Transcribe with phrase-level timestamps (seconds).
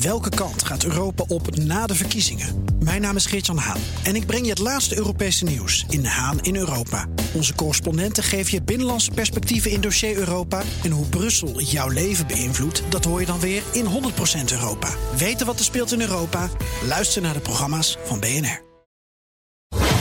[0.00, 2.64] Welke kant gaat Europa op na de verkiezingen?
[2.78, 6.40] Mijn naam is Geert-Jan Haan en ik breng je het laatste Europese nieuws in Haan
[6.40, 7.06] in Europa.
[7.34, 10.62] Onze correspondenten geven je binnenlandse perspectieven in dossier Europa.
[10.84, 13.88] En hoe Brussel jouw leven beïnvloedt, dat hoor je dan weer in 100%
[14.52, 14.88] Europa.
[15.16, 16.48] Weten wat er speelt in Europa?
[16.86, 18.62] Luister naar de programma's van BNR.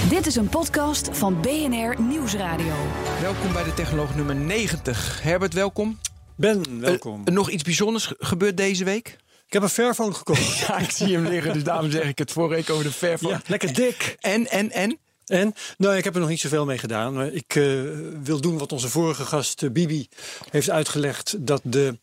[0.10, 2.74] Dit is een podcast van BNR Nieuwsradio.
[3.22, 5.22] Welkom bij de Technoloog nummer 90.
[5.22, 6.00] Herbert, welkom.
[6.36, 7.22] Ben, welkom.
[7.26, 9.18] Uh, nog iets bijzonders gebeurd deze week?
[9.56, 10.58] Ik heb een Fairphone gekocht.
[10.68, 13.34] ja, ik zie hem liggen, dus daarom zeg ik het vorige week over de Fairphone.
[13.34, 14.16] Ja, lekker dik.
[14.20, 14.98] En, en, en?
[15.26, 15.54] En?
[15.78, 17.14] Nou, ik heb er nog niet zoveel mee gedaan.
[17.14, 17.82] Maar ik uh,
[18.24, 20.08] wil doen wat onze vorige gast uh, Bibi
[20.50, 21.36] heeft uitgelegd.
[21.40, 21.98] Dat de,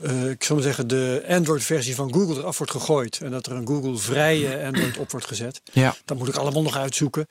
[0.00, 3.20] uh, ik zou maar zeggen, de Android-versie van Google eraf wordt gegooid.
[3.22, 5.60] En dat er een Google-vrije Android op wordt gezet.
[5.72, 5.96] Ja.
[6.04, 7.26] Dat moet ik allemaal nog uitzoeken.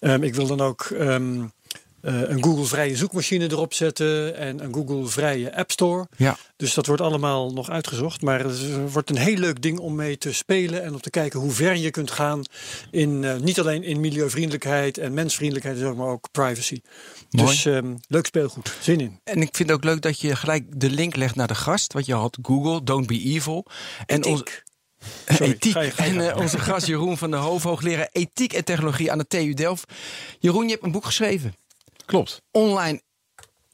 [0.00, 0.88] Um, ik wil dan ook...
[0.92, 1.44] Um, uh,
[2.00, 6.08] een Google-vrije zoekmachine erop zetten en een Google-vrije App Store.
[6.16, 6.36] Ja.
[6.56, 8.22] Dus dat wordt allemaal nog uitgezocht.
[8.22, 11.40] Maar het wordt een heel leuk ding om mee te spelen en om te kijken
[11.40, 12.42] hoe ver je kunt gaan.
[12.90, 16.80] In, uh, niet alleen in milieuvriendelijkheid en mensvriendelijkheid, maar ook privacy.
[17.30, 17.48] Mooi.
[17.48, 18.76] Dus um, leuk speelgoed.
[18.80, 19.20] Zin in.
[19.24, 21.92] En ik vind het ook leuk dat je gelijk de link legt naar de gast.
[21.92, 23.66] Want je had Google, Don't Be Evil.
[24.06, 24.42] En ons,
[25.28, 25.72] Sorry, ethiek.
[25.72, 28.64] Ga je, ga je en uh, onze gast Jeroen van der Hoof, hoogleraar ethiek en
[28.64, 29.92] technologie aan de TU Delft.
[30.38, 31.54] Jeroen, je hebt een boek geschreven.
[32.08, 32.42] Klopt.
[32.50, 33.00] Online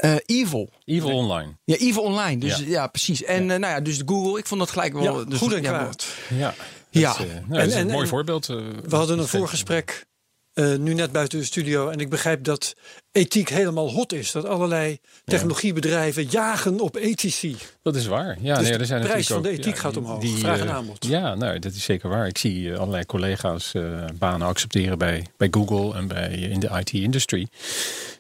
[0.05, 0.71] uh, Evil.
[0.85, 1.17] Evil nee.
[1.17, 1.57] Online.
[1.65, 2.41] Ja, Evil Online.
[2.41, 3.23] Dus ja, ja precies.
[3.23, 3.55] En ja.
[3.55, 5.19] Uh, nou ja, dus Google, ik vond dat gelijk wel.
[5.19, 6.07] Ja, dus, goed en kwaad.
[6.39, 6.55] Ja.
[6.91, 7.17] Ja.
[7.17, 8.47] Dat, uh, nou, en, en, een mooi voorbeeld.
[8.47, 10.07] we hadden een voorgesprek
[10.55, 11.89] uh, nu net buiten de studio.
[11.89, 12.75] En ik begrijp dat
[13.13, 14.33] ethiek helemaal hot is.
[14.33, 17.57] Dat allerlei technologiebedrijven jagen op ethici.
[17.83, 18.37] Dat is waar.
[18.41, 20.21] Ja, dus nee, er zijn de prijs van ook, de ethiek ja, gaat omhoog.
[20.21, 21.07] Die, Vraag en uh, aanbod.
[21.07, 22.27] Ja, nou, dat is zeker waar.
[22.27, 27.49] Ik zie allerlei collega's uh, banen accepteren bij, bij Google en bij, in de IT-industry.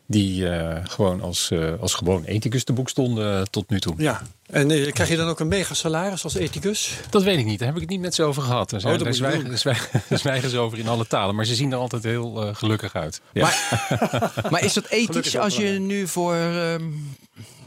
[0.06, 0.46] Die
[0.84, 3.94] gewoon als, als gewoon ethicus te boek stonden tot nu toe.
[3.96, 6.98] Ja, en krijg je dan ook een mega salaris als ethicus?
[7.10, 7.58] Dat weet ik niet.
[7.58, 8.70] Daar heb ik het niet met ze over gehad.
[8.70, 11.34] Daar, zijn, oh, daar zwijgen, zwijgen, zwijgen ze over in alle talen.
[11.34, 13.20] Maar ze zien er altijd heel uh, gelukkig uit.
[13.32, 13.42] Ja.
[13.42, 17.16] Maar, maar, is dat ethisch als je nu voor um,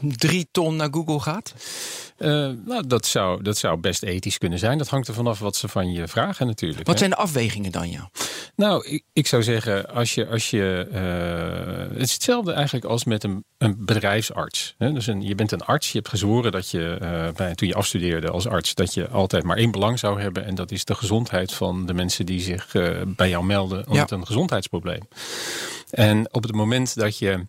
[0.00, 1.54] drie ton naar Google gaat?
[2.18, 2.28] Uh,
[2.64, 4.78] nou, dat zou, dat zou best ethisch kunnen zijn.
[4.78, 6.86] Dat hangt er vanaf wat ze van je vragen natuurlijk.
[6.86, 6.98] Wat hè?
[6.98, 8.10] zijn de afwegingen dan, ja?
[8.56, 13.04] Nou, ik, ik zou zeggen, als je, als je uh, het is hetzelfde eigenlijk als
[13.04, 14.74] met een, een bedrijfsarts.
[14.78, 14.92] Hè?
[14.92, 17.74] Dus een, je bent een arts, je hebt gezworen dat je, uh, bij, toen je
[17.74, 20.44] afstudeerde als arts, dat je altijd maar één belang zou hebben.
[20.44, 22.72] En dat is de gezondheid van de mensen die zich
[23.06, 24.16] bij jou melden met ja.
[24.16, 25.08] een gezondheidsprobleem.
[25.90, 27.46] En op het moment dat je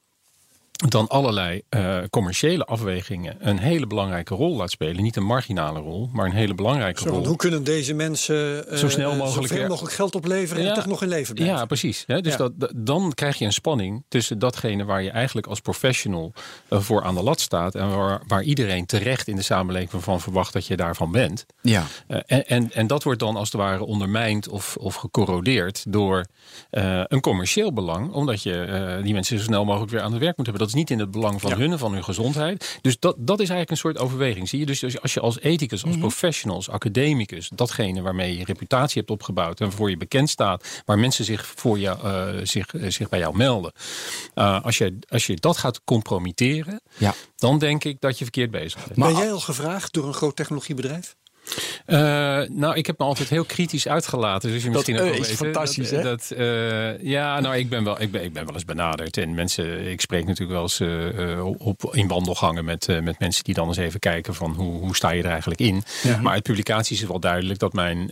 [0.87, 5.03] dan allerlei uh, commerciële afwegingen een hele belangrijke rol laat spelen.
[5.03, 7.25] Niet een marginale rol, maar een hele belangrijke Zo, rol.
[7.25, 10.85] Hoe kunnen deze mensen uh, zo snel mogelijk, zoveel mogelijk geld opleveren ja, en toch
[10.85, 11.57] nog in leven blijven?
[11.57, 12.03] Ja, precies.
[12.07, 12.21] Hè?
[12.21, 12.49] Dus ja.
[12.57, 16.33] Dat, dan krijg je een spanning tussen datgene waar je eigenlijk als professional
[16.69, 17.75] uh, voor aan de lat staat.
[17.75, 21.45] En waar, waar, iedereen terecht in de samenleving van verwacht dat je daarvan bent.
[21.61, 21.85] Ja.
[22.07, 26.25] en, en, en dat wordt dan als het ware ondermijnd of, of gecorrodeerd door
[26.69, 28.11] een commercieel belang.
[28.11, 30.67] Omdat je die mensen zo snel mogelijk weer aan het werk moet hebben.
[30.67, 31.57] Dat is niet in het belang van ja.
[31.57, 32.79] hun, van hun gezondheid.
[32.81, 34.49] Dus dat, dat is eigenlijk een soort overweging.
[34.49, 34.65] Zie je?
[34.65, 35.99] Dus als je als ethicus, als mm -hmm.
[35.99, 40.99] professional, als academicus, datgene waarmee je reputatie hebt opgebouwd en waarvoor je bekend staat, waar
[40.99, 43.71] mensen zich, voor jou, uh, zich, uh, zich bij jou melden.
[44.35, 47.13] Uh, als, je, als je dat gaat compromitteren, ja.
[47.35, 48.99] dan denk ik dat je verkeerd bezig bent.
[48.99, 51.15] Ben jij al gevraagd door een groot technologiebedrijf?
[51.87, 51.97] Uh,
[52.49, 54.51] nou, ik heb me altijd heel kritisch uitgelaten.
[54.51, 55.45] Dus je misschien dat, ook uh, wel is weten.
[55.45, 56.03] fantastisch, dat, hè?
[56.03, 59.17] Dat, uh, ja, nou, ik ben, wel, ik, ben, ik ben wel eens benaderd.
[59.17, 60.81] En mensen, ik spreek natuurlijk wel eens
[61.57, 65.09] op, in wandelgangen met, met mensen die dan eens even kijken van hoe, hoe sta
[65.09, 65.83] je er eigenlijk in.
[66.03, 66.21] Ja.
[66.21, 68.11] Maar uit publicaties is wel duidelijk dat mijn,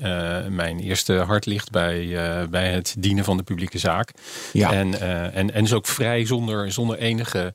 [0.50, 2.18] mijn eerste hart ligt bij,
[2.50, 4.12] bij het dienen van de publieke zaak.
[4.54, 4.72] Ja.
[4.72, 5.02] En,
[5.34, 7.54] en, en dus ook vrij zonder, zonder enige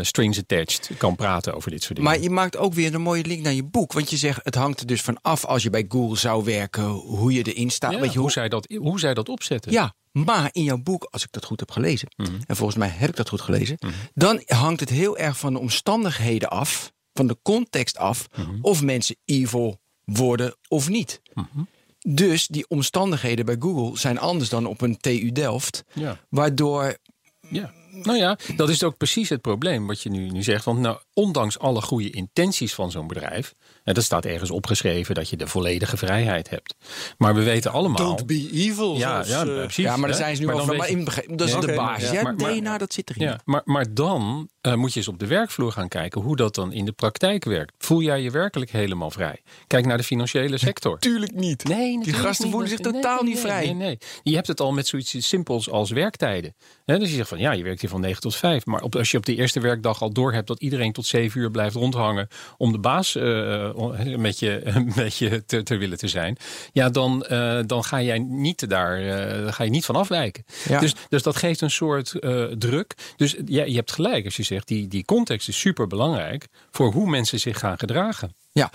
[0.00, 2.10] strings attached kan praten over dit soort dingen.
[2.10, 3.92] Maar je maakt ook weer een mooie link naar je boek.
[3.92, 6.84] Want je zegt, het hangt er dus van af als je bij Google zou werken,
[6.84, 7.92] hoe je erin staat.
[7.92, 9.72] Ja, Weet je, hoe, zij dat, hoe zij dat opzetten.
[9.72, 12.38] Ja, maar in jouw boek, als ik dat goed heb gelezen, mm -hmm.
[12.46, 13.98] en volgens mij heb ik dat goed gelezen, mm -hmm.
[14.14, 18.40] dan hangt het heel erg van de omstandigheden af, van de context af, Mhm.
[18.40, 18.58] mm -hmm.
[18.62, 21.20] of mensen evil worden of niet.
[21.34, 21.62] Mhm.
[22.08, 26.20] Dus die omstandigheden bij Google zijn anders dan op een TU Delft, ja.
[26.28, 26.96] waardoor
[27.50, 27.72] ja.
[27.92, 30.64] Nou ja, dat is ook precies het probleem wat je nu, nu zegt.
[30.64, 33.54] Want nou, ondanks alle goede intenties van zo'n bedrijf...
[33.84, 36.74] en dat staat ergens opgeschreven dat je de volledige vrijheid hebt.
[37.18, 38.06] Maar we weten allemaal...
[38.06, 38.96] Don't be evil.
[38.96, 39.84] Ja, zoals, ja, uh, precies.
[39.84, 40.76] Ja, maar daar zijn ze nu maar over.
[40.76, 40.96] Maar je...
[40.96, 41.04] in,
[41.36, 42.10] dat is ja, de okay, basis.
[42.10, 43.22] ja, Ja, maar, maar, DNA, dat zit erin.
[43.22, 46.20] Ja, maar, maar dan uh, moet je eens op de werkvloer gaan kijken...
[46.20, 47.74] hoe dat dan in de praktijk werkt.
[47.78, 49.42] Voel jij je werkelijk helemaal vrij?
[49.66, 50.98] Kijk naar de financiële sector.
[50.98, 51.64] Tuurlijk niet.
[51.64, 53.64] Nee, Die gasten voelen zich nee, totaal nee, niet vrij.
[53.64, 53.98] Nee, nee.
[54.22, 56.54] Je hebt het al met zoiets simpels als werktijden.
[56.84, 58.66] He, dus je zegt van ja, je werkt hier van 9 tot 5.
[58.66, 61.10] Maar op, als je op de eerste werkdag al door hebt dat iedereen tot tot
[61.10, 63.14] zeven uur blijft rondhangen om de baas
[64.16, 64.62] met je,
[64.96, 66.36] met je te, te, willen te zijn,
[66.72, 67.26] ja, dan,
[67.66, 68.98] dan ga jij niet daar,
[69.52, 70.44] ga je niet van afwijken.
[70.80, 72.14] Dus, dus dat geeft een soort
[72.58, 72.94] druk.
[73.16, 76.92] Dus ja, je hebt gelijk als je zegt, die, die context is super belangrijk voor
[76.92, 78.34] hoe mensen zich gaan gedragen.
[78.54, 78.70] Ja,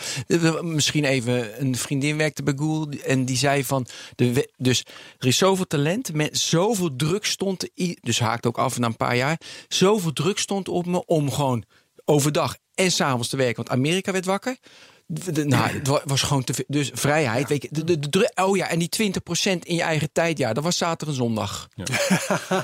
[0.62, 4.86] misschien even een vriendin werkte bij Google en die zei van, de, dus
[5.18, 7.70] er is zoveel talent, met zoveel druk stond,
[8.02, 11.64] dus haakt ook af na een paar jaar, zoveel druk stond op me om gewoon
[12.10, 14.58] overdag en s'avonds te werken, want Amerika werd wakker.
[15.06, 16.66] De, nou, het was gewoon te veel.
[16.68, 17.50] Dus vrijheid.
[17.50, 19.14] Weet je, de, de, oh ja, en die 20%
[19.60, 21.68] in je eigen tijd, ja, dat was zaterdag en zondag.
[21.76, 21.86] Ja.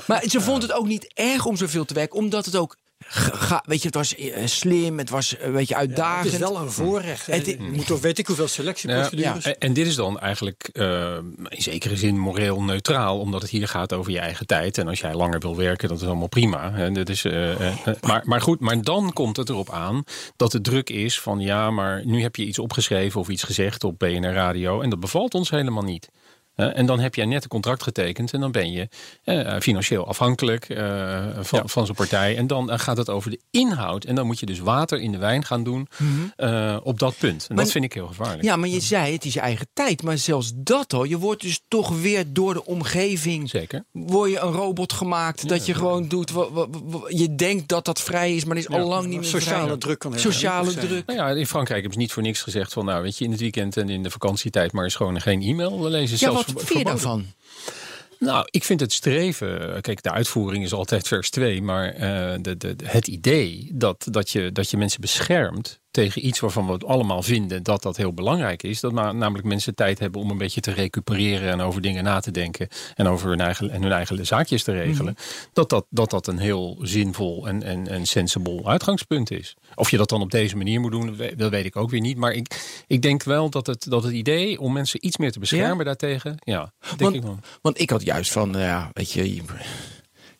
[0.06, 2.76] maar ze vond het ook niet erg om zoveel te werken, omdat het ook
[3.06, 6.24] Ga, weet je, het was eh, slim, het was een beetje uitdagend.
[6.24, 7.26] het is wel een voorrecht.
[7.26, 9.44] Het, je moet toch weet ik hoeveel selectieprocedures.
[9.44, 11.16] Ja, en, dit is dan eigenlijk uh,
[11.48, 14.78] in zekere zin moreel neutraal, omdat het hier gaat over je eigen tijd.
[14.78, 16.72] En als jij langer wil werken, dat is allemaal prima.
[16.72, 16.92] Hè.
[16.92, 17.56] Dat is, uh,
[18.00, 20.04] maar, maar goed, maar dan komt het erop aan
[20.36, 23.84] dat de druk is van ja, maar nu heb je iets opgeschreven of iets gezegd
[23.84, 26.08] op BNR Radio en dat bevalt ons helemaal niet
[26.54, 28.88] en dan heb jij net een contract getekend en dan ben je
[29.24, 32.36] uh, financieel afhankelijk uh, van, van zo'n partij.
[32.36, 34.04] En dan gaat het over de inhoud.
[34.04, 36.32] En dan moet je dus water in de wijn gaan doen mm
[36.82, 37.46] op dat punt.
[37.48, 38.42] En dat vind ik heel gevaarlijk.
[38.42, 40.02] Ja, maar je zei het is je eigen tijd.
[40.02, 43.50] Maar zelfs dat al, je wordt dus toch weer door de omgeving.
[43.50, 43.84] Zeker.
[43.92, 46.32] Word je een robot gemaakt dat je gewoon doet.
[47.08, 49.76] Je denkt dat dat vrij is, maar is al lang niet meer Sociale vrij.
[49.76, 51.06] druk kan Sociale druk.
[51.06, 53.30] Nou ja, in Frankrijk hebben ze niet voor niks gezegd van nou weet je in
[53.30, 56.16] het weekend en in de vakantietijd maar is gewoon geen e-mail lezen.
[56.20, 57.26] Ja, wat vind je daarvan?
[58.18, 59.80] Nou, ik vind het streven.
[59.80, 61.62] Kijk, de uitvoering is altijd vers 2.
[61.62, 66.40] Maar uh, de, de, het idee dat, dat, je, dat je mensen beschermt tegen iets
[66.40, 68.80] waarvan we het allemaal vinden dat dat heel belangrijk is.
[68.80, 72.30] Dat namelijk mensen tijd hebben om een beetje te recupereren en over dingen na te
[72.30, 75.12] denken en over hun eigen, en hun eigen zaakjes te regelen.
[75.12, 75.22] Mhm.
[75.52, 79.56] dat, dat, dat dat een heel zinvol en, en, en sensible uitgangspunt is.
[79.74, 82.16] Of je dat dan op deze manier moet doen, dat weet ik ook weer niet.
[82.16, 85.38] Maar ik, ik denk wel dat het, dat het idee om mensen iets meer te
[85.38, 87.38] beschermen daartegen, ja, denk want, ik wel.
[87.62, 89.42] Want ik had juist van, ja, weet je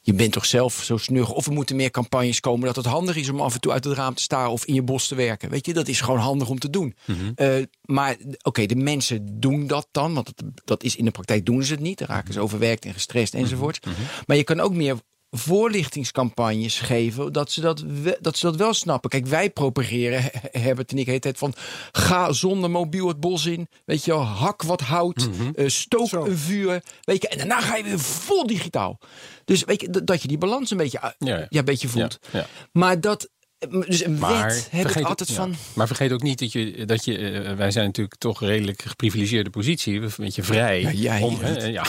[0.07, 1.31] je bent toch zelf zo snug.
[1.31, 3.85] Of er moeten meer campagnes komen dat het handig is om af en toe uit
[3.85, 5.51] het raam te staren of in je bos te werken.
[5.51, 6.95] Weet je, dat is gewoon handig om te doen.
[7.05, 7.33] Mhm.
[7.35, 10.33] Eh, maar oké, de mensen doen dat dan, want
[10.65, 11.99] dat is in de praktijk doen ze het niet.
[11.99, 13.85] Dan raken ze overwerkt en gestrest enzovoort.
[13.85, 13.95] Mhm.
[14.27, 14.97] Maar je kan ook meer
[15.37, 17.85] voorlichtingscampagnes geven, dat ze dat,
[18.21, 19.11] dat ze dat wel snappen.
[19.11, 21.55] Kijk, wij propageren, Herbert en ik heet het van,
[21.93, 26.83] ga zonder mobiel het bos in, weet je hak wat hout, mm stook een vuur,
[27.03, 28.99] weet je, en daarna ga je weer vol digitaal.
[29.45, 31.59] Dus weet je, dat je die balans een beetje, ja, ja.
[31.59, 32.19] een beetje voelt.
[32.33, 33.29] Ja, maar dat
[33.59, 35.55] dus een maar wet heb ik altijd van.
[35.73, 39.51] Maar vergeet ook niet dat je, dat je uh, wij zijn natuurlijk toch redelijk geprivilegeerde
[39.51, 40.81] positie, een beetje vrij.
[40.81, 41.85] Ja, jij, om, uh, ja.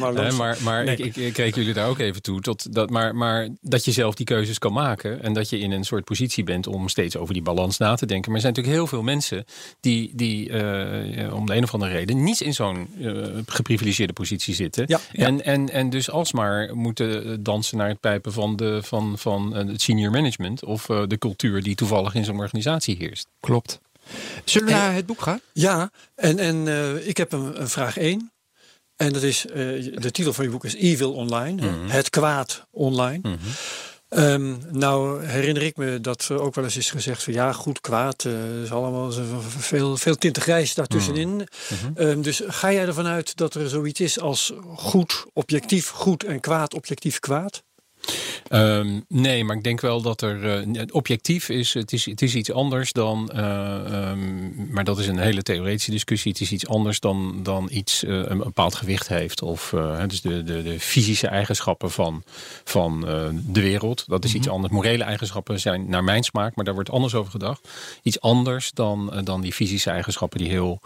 [0.00, 2.40] maar maar, maar ik, ik, ik kreeg jullie daar ook even toe.
[2.40, 5.70] Tot dat, maar, maar dat je zelf die keuzes kan maken en dat je in
[5.70, 8.32] een soort positie bent om steeds over die balans na te denken.
[8.32, 9.44] Maar er zijn natuurlijk heel veel mensen
[9.80, 12.88] die, die uh, om de een of andere reden niet in zo'n
[13.46, 14.84] geprivilegeerde positie zitten.
[14.86, 15.26] Ja, ja.
[15.26, 19.82] En, en, en dus alsmaar moeten dansen naar het pijpen van, de, van, van het
[19.82, 23.28] senior management of uh, de cultuur die toevallig in zo'n organisatie heerst.
[23.40, 23.80] Klopt.
[24.44, 25.40] Zullen we naar het boek gaan?
[25.52, 28.32] Ja, en, en uh, ik heb een, een, vraag 1.
[28.96, 29.54] En dat is, uh,
[29.94, 31.62] de titel van je boek is Evil Online.
[31.62, 31.88] Mm -hmm.
[31.88, 33.18] Het kwaad online.
[33.22, 33.52] Mm -hmm.
[34.08, 37.80] Um, nou herinner ik me dat er ook wel eens is gezegd van ja, goed,
[37.80, 39.12] kwaad, uh, is allemaal
[39.58, 41.28] veel, veel tinten grijs daartussenin.
[41.28, 42.06] Mm -hmm.
[42.06, 46.40] um, dus ga jij ervan uit dat er zoiets is als goed, objectief goed en
[46.40, 47.62] kwaad, objectief kwaad?
[48.50, 52.04] Um, nee, maar ik denk wel dat er uh, objectief is het, is.
[52.04, 53.30] het is iets anders dan.
[53.34, 56.32] Uh, um, maar dat is een hele theoretische discussie.
[56.32, 59.42] Het is iets anders dan, dan iets uh, een bepaald gewicht heeft.
[59.42, 59.74] Of
[60.06, 62.22] dus de, de, de fysische eigenschappen van,
[62.64, 63.00] van
[63.46, 64.04] de wereld.
[64.06, 64.44] Dat is mm -hmm.
[64.44, 64.72] iets anders.
[64.72, 67.68] Morele eigenschappen zijn naar mijn smaak, maar daar wordt anders over gedacht.
[68.02, 70.80] Iets anders dan, dan die fysische eigenschappen die heel.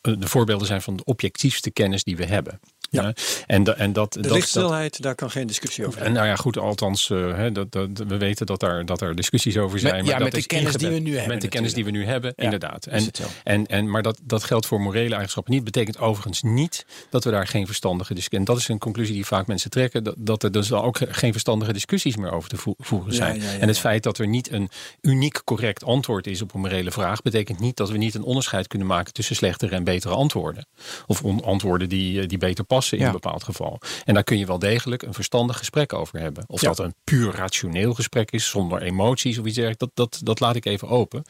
[0.00, 2.60] de voorbeelden zijn van de objectiefste kennis die we hebben.
[3.02, 3.12] Ja.
[3.46, 6.12] en, en dat, de dat, lichtsnelheid, daar kan geen discussie over zijn.
[6.12, 9.78] Nou ja, goed, althans, uh, dat, dat, we weten dat er, dat er discussies over
[9.78, 9.94] zijn.
[9.94, 11.32] Met, maar ja, met de kennis die we nu hebben.
[11.32, 12.86] Met de kennis die we nu hebben, inderdaad.
[12.86, 13.10] En,
[13.44, 15.64] en, en, maar dat, dat geldt voor morele eigenschappen niet.
[15.64, 18.38] Betekent overigens niet dat we daar geen verstandige discussie...
[18.38, 20.04] En dat is een conclusie die vaak mensen trekken.
[20.04, 23.40] Dat, dat er dus ook geen verstandige discussies meer over te voeren zijn.
[23.40, 24.70] en het feit dat er niet een
[25.00, 27.22] uniek correct antwoord is op een morele vraag...
[27.22, 30.66] betekent niet dat we niet een onderscheid kunnen maken tussen slechtere en betere antwoorden.
[31.06, 33.06] Of antwoorden die, die beter passen passen in Ja.
[33.06, 33.80] een bepaald geval.
[34.04, 36.44] En daar kun je wel degelijk een verstandig gesprek over hebben.
[36.46, 36.68] Of Ja.
[36.68, 40.56] dat een puur rationeel gesprek is, zonder emoties of iets dergelijks, dat, dat, dat laat
[40.56, 41.22] ik even open.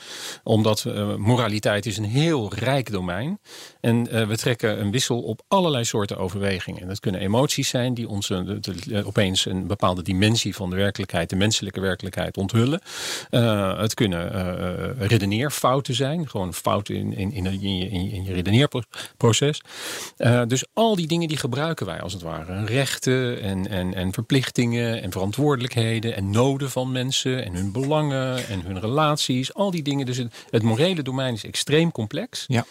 [0.42, 3.38] Omdat eh, moraliteit is een heel rijk domein.
[3.80, 6.80] En eh, we trekken een wissel op allerlei soorten overwegingen.
[6.82, 10.76] En dat kunnen emoties zijn die ons de- de- opeens een bepaalde dimensie van de
[10.76, 12.80] werkelijkheid, de menselijke werkelijkheid onthullen.
[13.30, 18.04] Eh, het kunnen eh, eh, redeneerfouten zijn, gewoon fouten in, in, in, in je, in
[18.04, 19.61] je- in je redeneerproces.
[20.16, 22.64] Eh, dus al die dingen die gebruiken wij als het ware.
[22.64, 28.62] Rechten en, en, en verplichtingen en verantwoordelijkheden en noden van mensen en hun belangen en
[28.62, 29.55] hun relaties.
[29.55, 30.07] Al die dingen.
[30.07, 32.45] Dus het, het morele domein is extreem complex.
[32.47, 32.64] Ja.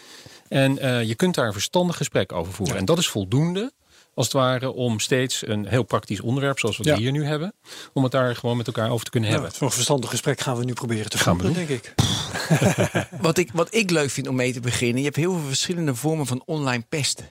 [0.48, 2.76] En eh, je kunt daar een verstandig gesprek over voeren.
[2.76, 3.72] En dat is voldoende.
[4.14, 6.96] Als het ware om steeds een heel praktisch onderwerp, zoals we Ja.
[6.96, 7.54] hier nu hebben,
[7.92, 9.54] om het daar gewoon met elkaar over te kunnen Ja, hebben.
[9.54, 11.94] Zo'n verstandig gesprek gaan we nu proberen te Gaan voeren, denk ik.
[13.20, 15.94] Wat ik, wat ik leuk vind om mee te beginnen, je hebt heel veel verschillende
[15.94, 17.28] vormen van online pesten.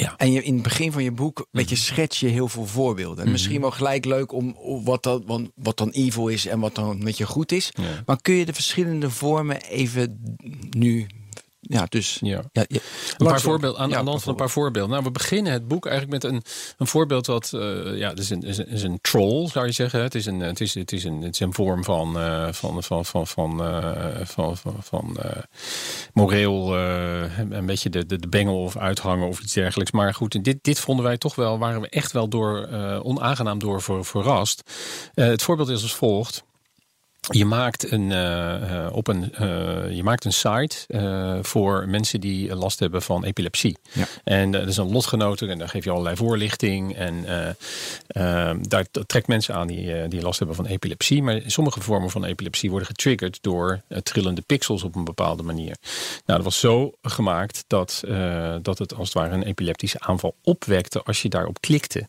[0.00, 0.14] Ja.
[0.16, 3.24] En je, in het begin van je boek weet je, schets je heel veel voorbeelden.
[3.24, 7.02] En misschien wel gelijk leuk om wat dan, wat dan evil is en wat dan
[7.02, 7.70] met je goed is.
[7.74, 8.02] Ja.
[8.06, 10.36] Maar kun je de verschillende vormen even
[10.70, 11.06] nu.
[11.68, 12.18] Ja, dus.
[12.20, 12.42] Ja.
[12.52, 12.78] Ja, ja.
[13.16, 14.90] Een paar voorbeelden, aan, Ja, aan de hand van een paar voorbeelden.
[14.90, 16.42] Nou, we beginnen het boek eigenlijk met een,
[16.78, 19.72] een voorbeeld wat, eh, ja, het is een, is, een, is een troll, zou je
[19.72, 20.02] zeggen.
[20.02, 22.82] Het is een, het is, het is een, het is een vorm van, eh, van,
[22.82, 25.16] van, van, van, eh, van, van, van
[26.12, 29.92] moreel, een beetje de, de, de bengel of uithangen of iets dergelijks.
[29.92, 32.68] Maar goed, dit, dit vonden wij toch wel, waren we echt wel door,
[33.02, 34.62] onaangenaam door ver- verrast.
[35.14, 36.44] Het voorbeeld is als volgt.
[37.30, 40.76] Je maakt een, eh, eh, op een, eh, je maakt een site
[41.42, 43.76] voor mensen die last hebben van epilepsie.
[43.92, 44.04] Ja.
[44.24, 46.96] En dat is een lotgenoten en daar geef je allerlei voorlichting.
[46.96, 47.48] En eh,
[48.06, 51.22] eh, daar dat trekt mensen aan die, die last hebben van epilepsie.
[51.22, 55.76] Maar sommige vormen van epilepsie worden getriggerd door trillende pixels op een bepaalde manier.
[56.26, 58.02] Nou, dat was zo gemaakt dat,
[58.62, 62.08] dat het als het ware een epileptische aanval opwekte als je daarop klikte.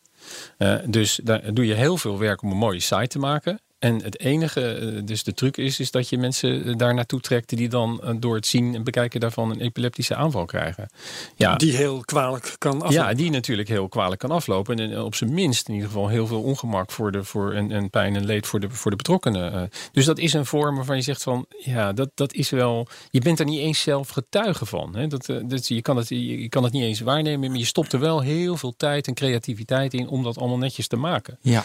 [0.84, 3.60] Dus daar doe je heel veel werk om een mooie site te maken.
[3.78, 7.20] En het enige, eh, dus de truc is, is dat je mensen eh, daar naartoe
[7.20, 10.88] trekt die dan eh, door het zien en bekijken daarvan een epileptische aanval krijgen.
[11.34, 12.94] Ja, Die heel kwalijk kan aflopen.
[12.94, 14.78] ja, die natuurlijk heel kwalijk kan aflopen.
[14.78, 17.90] En op zijn minst in ieder geval heel veel ongemak voor de, voor, en, en
[17.90, 19.70] pijn en leed voor de, voor de betrokkenen.
[19.92, 22.88] Dus dat is een vorm waarvan je zegt van ja, dat, dat is wel.
[23.10, 24.96] Je bent er niet eens zelf getuige van.
[24.96, 25.06] Hè?
[25.06, 27.92] Dat, dat, je, kan het, je, je kan het niet eens waarnemen, maar je stopt
[27.92, 31.38] er wel heel veel tijd en creativiteit in om dat allemaal netjes te maken.
[31.40, 31.64] ja.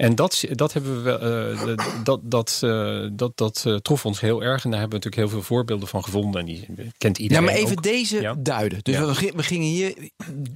[0.00, 4.20] En dat, dat hebben we wel, eh, dat, dat, eh, dat, dat eh, trof ons
[4.20, 4.64] heel erg.
[4.64, 6.40] En daar hebben we natuurlijk heel veel voorbeelden van gevonden.
[6.40, 6.66] En die
[6.98, 7.44] kent Ja, iedereen.
[7.44, 7.82] maar even ook.
[7.82, 8.34] deze Ja.
[8.38, 8.78] duiden.
[8.82, 9.06] Dus Ja.
[9.06, 9.94] we, gi- we gingen hier.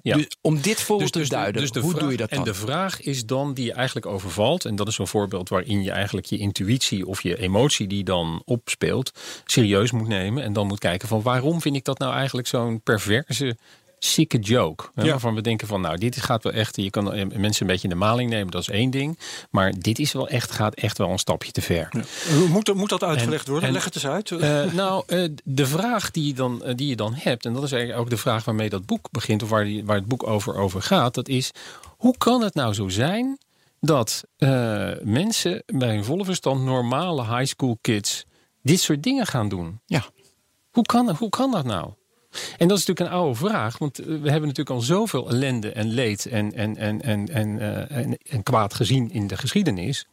[0.03, 0.17] Ja.
[0.17, 1.61] Dus om dit voorbeeld te duiden.
[1.61, 2.39] dus de hoe vraag- doe je dat dan?
[2.39, 4.65] En de vraag is dan die je eigenlijk overvalt.
[4.65, 8.43] En dat is zo'n voorbeeld waarin je eigenlijk je intuïtie of je emotie die dan
[8.45, 9.11] opspeelt,
[9.45, 10.43] serieus moet nemen.
[10.43, 13.57] En dan moet kijken van waarom vind ik dat nou eigenlijk zo'n perverse.
[14.05, 14.85] Sikke joke.
[14.95, 15.11] hè, Ja.
[15.11, 16.77] Waarvan we denken van nou, dit gaat wel echt.
[16.77, 19.19] Je kan eh, mensen een beetje in de maling nemen, dat is één ding.
[19.51, 21.89] Maar dit is wel echt, gaat echt wel een stapje te ver.
[22.39, 23.69] Hoe Moet, dat- moet dat uitgelegd En- worden?
[23.69, 24.31] en- Leg het eens uit.
[24.31, 27.63] Eh, nou, eh, de vraag die je, dan, eh, die je dan hebt, en dat
[27.63, 30.27] is eigenlijk ook de vraag waarmee dat boek begint, of waar, die, waar het boek
[30.27, 31.51] over, over gaat, dat is:
[31.97, 33.39] hoe kan het nou zo zijn
[33.81, 38.25] dat eh, mensen bij een volle verstand, normale high school kids,
[38.63, 39.81] dit soort dingen gaan doen?
[39.87, 40.05] Ja.
[40.71, 41.91] Hoe kan, hoe kan dat nou?
[42.57, 45.73] En dat is natuurlijk een oude vraag, want eh, we hebben natuurlijk al zoveel ellende
[45.73, 50.07] en leed en, en, en, en, en, eh, en, en kwaad gezien in de geschiedenis.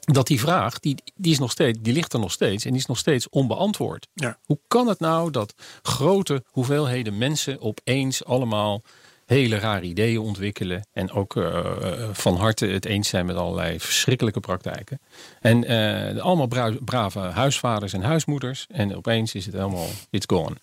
[0.00, 2.80] Dat die vraag, die, die, is nog steeds, die ligt er nog steeds en die
[2.80, 4.08] is nog steeds onbeantwoord.
[4.14, 4.38] Ja.
[4.44, 8.82] Hoe kan het nou dat grote hoeveelheden mensen opeens allemaal
[9.28, 11.64] hele rare ideeën ontwikkelen en ook eh,
[12.12, 15.00] van harte het eens zijn met allerlei verschrikkelijke praktijken.
[15.40, 20.56] En eh, allemaal bra- brave huisvaders en huismoeders en opeens is het helemaal, it's gone.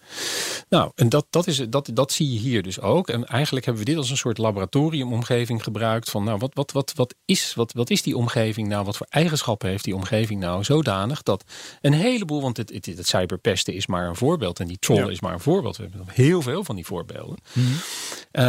[0.70, 3.10] Nou, en dat, dat, is, dat, dat zie je hier dus ook.
[3.10, 6.10] En eigenlijk hebben we dit als een soort laboratoriumomgeving gebruikt.
[6.10, 8.86] Van nou, wat, wat, wat, wat, is, wat, wat is die omgeving nou?
[8.86, 10.64] Wat voor eigenschappen heeft die omgeving nou?
[10.64, 11.44] Zodanig dat
[11.82, 14.60] een heleboel, want het, het, het cyberpesten is maar een voorbeeld.
[14.60, 15.10] En die troll Ja.
[15.10, 15.78] is maar een voorbeeld.
[15.78, 17.38] We hebben heel veel van die voorbeelden.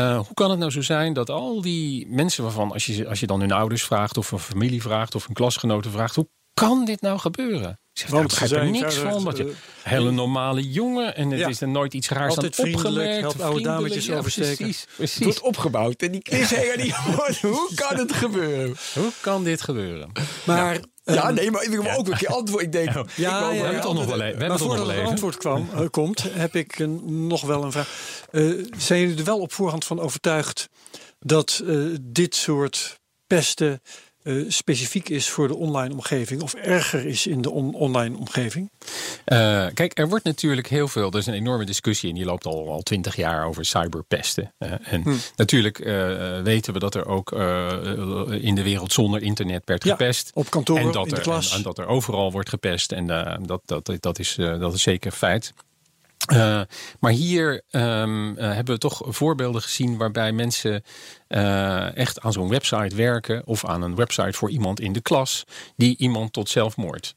[0.06, 3.20] Eh, hoe kan het nou zo zijn dat al die mensen waarvan, als je, als
[3.20, 6.84] je dan hun ouders vraagt, of een familie vraagt, of een klasgenoten vraagt, hoe kan
[6.84, 7.80] dit nou gebeuren?
[7.96, 9.24] Ik zeg, Want daar begrijp ze er zijn niks verder, van.
[9.24, 11.48] Dat je eh, hele normale jongen en het Ja.
[11.48, 13.20] is er nooit iets raars Altijd aan vriendelijk, opgemerkt.
[13.20, 14.56] helpt oude dametjes ja, oversteken.
[14.56, 15.24] Precies, Het precies.
[15.24, 17.40] wordt opgebouwd en die cliffhanger die hoort.
[17.40, 18.76] Hoe kan het gebeuren?
[18.94, 20.12] Hoe kan dit gebeuren?
[20.44, 22.62] Maar, Ja, nee, maar ik wil ook een keer antwoord.
[22.62, 24.38] Ik denk, Ja, ik ja, wou we hebben toch nog antwoord- wel even.
[24.38, 25.08] We hebben maar nog voordat er even.
[25.10, 27.88] antwoord kwam, eh, komt, heb ik een- nog wel een vraag.
[28.30, 28.42] Eh,
[28.78, 30.68] zijn jullie er wel op voorhand van overtuigd
[31.20, 33.80] dat eh, dit soort pesten
[34.26, 38.70] eh, specifiek is voor de online omgeving of erger is in de on- online omgeving?
[39.26, 41.10] Uh, kijk, er wordt natuurlijk heel veel.
[41.10, 44.52] Er is een enorme discussie en die loopt al twintig jaar over cyberpesten.
[44.58, 45.14] Uh, en hm.
[45.36, 47.32] natuurlijk uh, weten we dat er ook
[48.30, 50.30] in de wereld zonder internet werd gepest.
[50.34, 51.50] Ja, op kantoor, en dat in de er, klas.
[51.50, 52.92] En, en, dat er overal wordt gepest.
[52.92, 53.06] En
[53.46, 55.52] dat, dat, dat, is, dat is zeker feit.
[56.32, 56.60] Uh,
[57.00, 60.82] maar hier um, uh, hebben we toch voorbeelden gezien waarbij mensen
[61.28, 65.44] uh, echt aan zo'n website werken of aan een website voor iemand in de klas
[65.76, 67.14] die iemand tot zelfmoord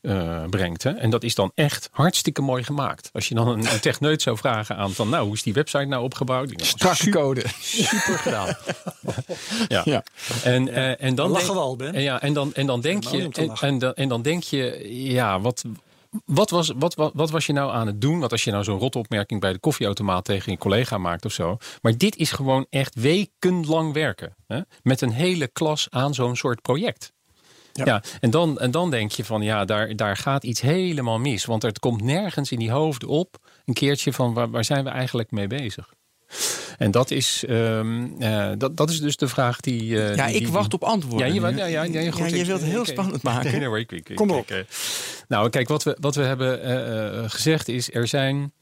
[0.49, 0.83] brengt.
[0.83, 0.91] Hè?
[0.91, 3.09] En dat is dan echt hartstikke mooi gemaakt.
[3.13, 5.85] Als je dan een, een techneut zou vragen aan van nou, hoe is die website
[5.85, 6.53] nou opgebouwd?
[6.55, 7.43] Strakke code.
[7.61, 8.47] Super gedaan.
[9.67, 9.81] ja.
[9.85, 10.03] ja.
[10.43, 11.93] En, en dan lachen we al, Ben.
[11.93, 14.87] En, ja, en, dan, en dan denk je, en, en, dan, en dan denk je,
[15.11, 15.63] ja, wat,
[16.25, 18.19] wat was, wat, wat, wat was je nou aan het doen?
[18.19, 21.57] Wat als je nou zo'n rotopmerking bij de koffieautomaat tegen je collega maakt of zo.
[21.81, 24.35] Maar dit is gewoon echt wekenlang werken.
[24.47, 24.61] Hè?
[24.81, 27.13] Met een hele klas aan zo'n soort project.
[27.73, 27.85] Ja.
[27.85, 31.45] ja, en, dan, en dan denk je van ja, daar, daar gaat iets helemaal mis.
[31.45, 34.89] Want er komt nergens in die hoofden op een keertje van waar, waar zijn we
[34.89, 35.93] eigenlijk mee bezig?
[36.77, 39.83] En dat is, um, uh, dat, dat is dus de vraag die.
[39.83, 41.33] Uh, ja, die, ik die, wacht op antwoorden.
[41.33, 42.93] Ja, je, ja, ja, ja, goed, ja, je wilt het heel okay.
[42.93, 43.51] spannend maken.
[43.51, 44.51] Nee, nee, ik, ik, Kom op.
[44.51, 44.65] Ik,
[45.27, 48.53] nou, kijk, wat we, wat we hebben gezegd is: er zijn.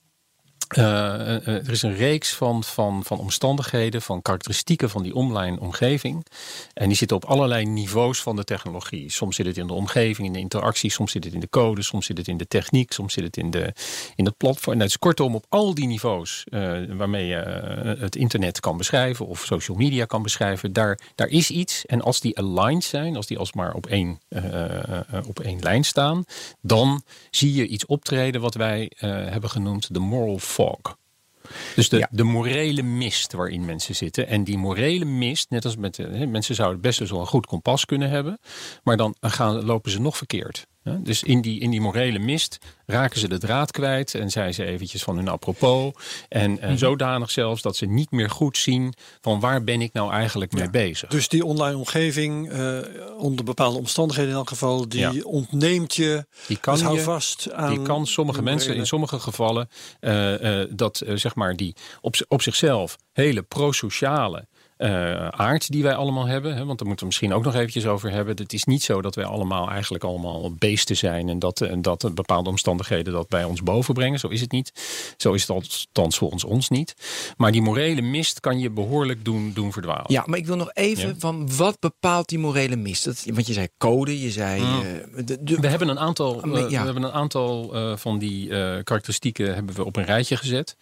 [0.75, 6.25] Uh, er is een reeks van, van, van omstandigheden, van karakteristieken van die online omgeving.
[6.73, 9.11] En die zitten op allerlei niveaus van de technologie.
[9.11, 11.81] Soms zit het in de omgeving, in de interactie, soms zit het in de code,
[11.81, 13.73] soms zit het in de techniek, soms zit het in, de,
[14.15, 14.77] in het platform.
[14.77, 16.43] Nou, dus kortom, op al die niveaus
[16.89, 17.35] waarmee je
[17.99, 21.85] het internet kan beschrijven of social media kan beschrijven, daar, daar is iets.
[21.85, 24.19] En als die aligned zijn, als die alsmaar op één,
[25.27, 26.23] op één lijn staan,
[26.61, 30.97] dan zie je iets optreden wat wij hebben genoemd de moral fog.
[31.75, 32.07] Dus de, ja.
[32.11, 34.27] de morele mist waarin mensen zitten.
[34.27, 37.85] En die morele mist, net als met de, mensen zouden best wel een goed kompas
[37.85, 38.39] kunnen hebben.
[38.83, 40.67] Maar dan gaan, lopen ze nog verkeerd.
[40.99, 44.65] Dus in die, in die morele mist raken ze de draad kwijt en zijn ze
[44.65, 45.93] eventjes van hun apropos.
[46.29, 50.11] En, en zodanig zelfs dat ze niet meer goed zien van waar ben ik nou
[50.11, 50.69] eigenlijk mee Ja.
[50.69, 51.09] bezig.
[51.09, 52.77] Dus die online omgeving, eh,
[53.17, 55.13] onder bepaalde omstandigheden in elk geval, die Ja.
[55.23, 56.25] ontneemt je.
[56.47, 57.69] Die kan hou je- vast aan.
[57.69, 62.41] Die kan sommige mensen in sommige gevallen eh, eh, dat zeg maar die op, op
[62.41, 66.55] zichzelf hele prosociale eh, aard die wij allemaal hebben.
[66.55, 68.35] Hè, want daar moeten we misschien ook nog eventjes over hebben.
[68.37, 72.11] Het is niet zo dat wij allemaal eigenlijk allemaal beesten zijn en dat, en dat
[72.13, 74.19] bepaalde omstandigheden dat bij ons boven brengen.
[74.19, 74.71] Zo is het niet.
[75.17, 76.93] Zo is het althans volgens ons niet.
[77.37, 80.05] Maar die morele mist kan je behoorlijk doen, doen verdwalen.
[80.07, 81.15] Ja, maar ik wil nog even Ja.
[81.17, 83.05] van wat bepaalt die morele mist?
[83.05, 84.61] Dat, want je zei code, je zei.
[84.61, 84.81] Mm.
[84.81, 86.79] eh, de, de- We hebben een aantal, Maar eh, ja.
[86.79, 88.47] we hebben een aantal van die
[88.83, 90.75] karakteristieken hebben we op een rijtje gezet.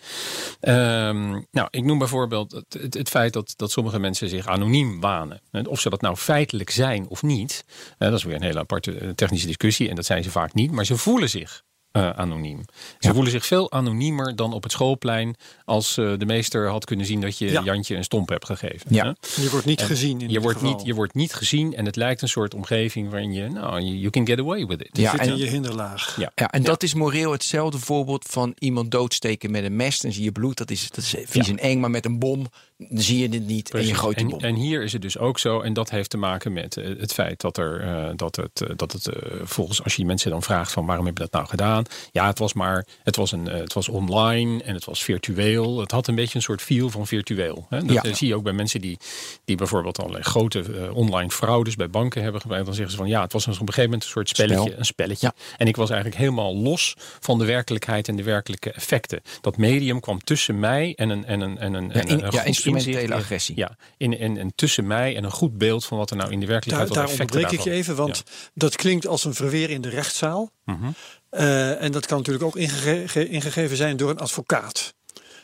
[0.60, 5.00] Ehm, nou, ik noem bijvoorbeeld het, het, het feit dat, dat sommige mensen zich anoniem
[5.00, 5.42] wanen.
[5.52, 7.66] En Of ze dat nou feitelijk zijn of niet,
[7.98, 9.90] dat is weer een hele aparte eh, technische discussie.
[9.90, 11.64] En dat zijn ze vaak niet, maar ze voelen zich
[11.96, 12.66] eh, anoniem.
[13.00, 13.14] Ze Ja.
[13.14, 17.22] voelen zich veel anoniemer dan op het schoolplein als eh, de meester had kunnen zien
[17.22, 17.62] dat je Ja.
[17.64, 18.82] Jantje een stomp hebt gegeven.
[18.90, 19.04] Ja.
[19.04, 19.42] hè?
[19.42, 20.22] Je wordt niet En gezien.
[20.22, 20.76] In je wordt, geval.
[20.76, 24.10] niet, je wordt niet gezien en het lijkt een soort omgeving waarin je, nou, you
[24.10, 24.90] can get away with it.
[24.92, 26.16] Je Ja, zit en- in je hinderlaag.
[26.20, 26.32] Ja.
[26.36, 30.00] ja, en dat is moreel hetzelfde voorbeeld van iemand doodsteken met een mes.
[30.00, 31.52] Dan zie je bloed, dat is, dat is vies Ja.
[31.52, 34.28] en eng, maar met een bom dan zie je dit niet en je gooit en,
[34.28, 34.40] bom.
[34.40, 37.14] en hier is het dus ook zo, en dat heeft te maken met eh, het
[37.14, 39.10] feit dat, er, eh, dat het, dat het
[39.44, 41.84] volgens, als je die mensen dan vraagt van waarom heb je dat nou gedaan?
[42.12, 45.80] Ja, het was maar, het was, een, eh, het was online en het was virtueel.
[45.80, 47.66] Het had een beetje een soort feel van virtueel.
[47.70, 47.80] Hè?
[47.80, 48.02] Dat Ja.
[48.04, 48.98] eh, zie je ook bij mensen die,
[49.46, 52.66] die bijvoorbeeld allerlei grote eh, online fraudes bij banken hebben gebruikt.
[52.66, 54.62] Dan zeggen ze van ja, het was op een gegeven moment een soort spelletje.
[54.70, 54.80] Spel.
[54.80, 55.34] Een spelletje.
[55.58, 59.22] En ik was eigenlijk helemaal los van de werkelijkheid en de werkelijke effecten.
[59.42, 62.32] Dat medium kwam tussen mij en een, en een, en een, Ja, en in- een
[62.32, 63.14] ja, instrumentele inzicht.
[63.14, 63.58] agressie.
[63.58, 66.40] Ja, in, en, en tussen mij en een goed beeld van wat er nou in
[66.40, 69.82] de Daar, werkelijkheid daar onderbreek ik je even, want dat klinkt als een verweer in
[69.82, 70.54] de rechtszaal.
[70.66, 70.90] Mhm.
[71.36, 74.94] Eh, en dat kan natuurlijk ook ingege- ingegeven zijn door een advocaat.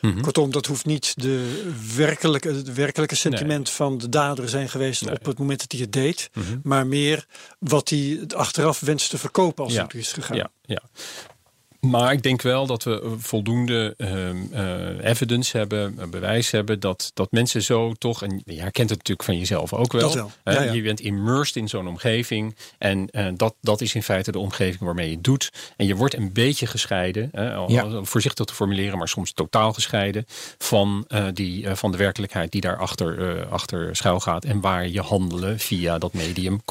[0.02, 0.22] Mhm.
[0.22, 1.64] Kortom, dat hoeft niet de
[1.96, 5.16] werkelijke, het werkelijke sentiment van de dader zijn geweest Nee.
[5.16, 6.30] op het moment dat hij het deed.
[6.34, 6.58] Mhm.
[6.64, 7.26] Maar meer
[7.60, 9.84] wat hij het achteraf wenst te verkopen als Ja.
[9.84, 10.38] het is gegaan.
[10.38, 10.82] Ja, ja.
[11.82, 17.12] Maar ik denk wel dat we voldoende ehm, eh, evidence hebben, eh, bewijs hebben dat,
[17.14, 20.02] dat mensen zo toch, en je herkent het natuurlijk van jezelf ook wel.
[20.02, 20.72] Dat wel, hè, ja, ja.
[20.72, 24.80] Je bent immersed in zo'n omgeving en eh, dat, dat is in feite de omgeving
[24.80, 25.52] waarmee je het doet.
[25.78, 27.82] En je wordt een beetje gescheiden, hè, al- Ja.
[27.82, 30.26] al voorzichtig te formuleren, maar soms totaal gescheiden
[30.58, 35.98] van, die, van de werkelijkheid die daarachter achter schuil gaat en waar je handelen via
[35.98, 36.62] dat medium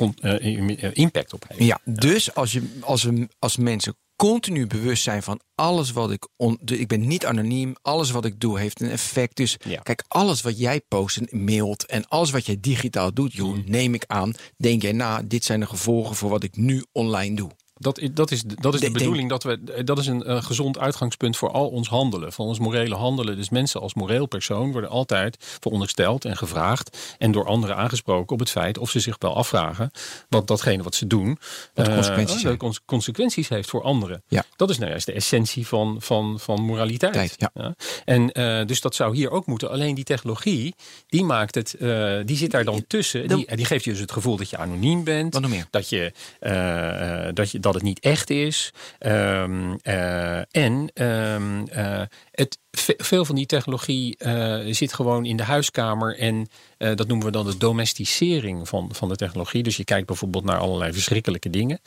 [0.92, 1.64] impact op heeft.
[1.64, 6.28] Ja, dus als, je, als, we, als mensen continu bewust zijn van alles wat ik.
[6.36, 7.74] On, ik ben niet anoniem.
[7.82, 9.36] Alles wat ik doe heeft een effect.
[9.36, 9.80] Dus Ja.
[9.80, 11.86] kijk, alles wat jij post en mailt.
[11.86, 13.62] en alles wat jij digitaal doet, Joen, Mm.
[13.66, 14.32] neem ik aan.
[14.56, 17.50] Denk jij na, dit zijn de gevolgen voor wat ik nu online doe.
[17.80, 19.28] Dat, is- dat is, de- dat is de bedoeling.
[19.28, 22.32] Dat, we, dat is een eh, gezond uitgangspunt voor al ons handelen.
[22.32, 23.36] Van ons morele handelen.
[23.36, 26.98] Dus mensen als moreel persoon worden altijd verondersteld en gevraagd.
[27.18, 29.90] En door anderen aangesproken op het feit of ze zich wel afvragen.
[30.28, 31.38] wat datgene wat ze doen.
[31.74, 34.22] Wat eh, consequenties eh, cons- consequenties heeft voor anderen.
[34.28, 34.44] Ja.
[34.56, 37.12] Dat is nou juist de essentie van, van, van moraliteit.
[37.12, 37.74] Tijd, ja.
[38.04, 39.70] En eh, dus dat zou hier ook moeten.
[39.70, 40.74] Alleen die technologie,
[41.08, 43.28] die maakt het, eh, die zit daar dan tussen.
[43.28, 45.32] Die, die geeft je dus het gevoel dat je anoniem bent.
[45.32, 45.66] Wat nog meer?
[45.70, 48.72] Dat, je, eh, eh, dat, je, dat het niet echt is.
[48.98, 55.36] Ehm, eh, en ehm, eh, het, ve- veel van die technologie eh, zit gewoon in
[55.36, 56.18] de huiskamer.
[56.18, 56.48] En
[56.94, 59.62] dat noemen we dan de domesticering van, van de technologie.
[59.62, 61.80] Dus je kijkt bijvoorbeeld naar allerlei verschrikkelijke dingen.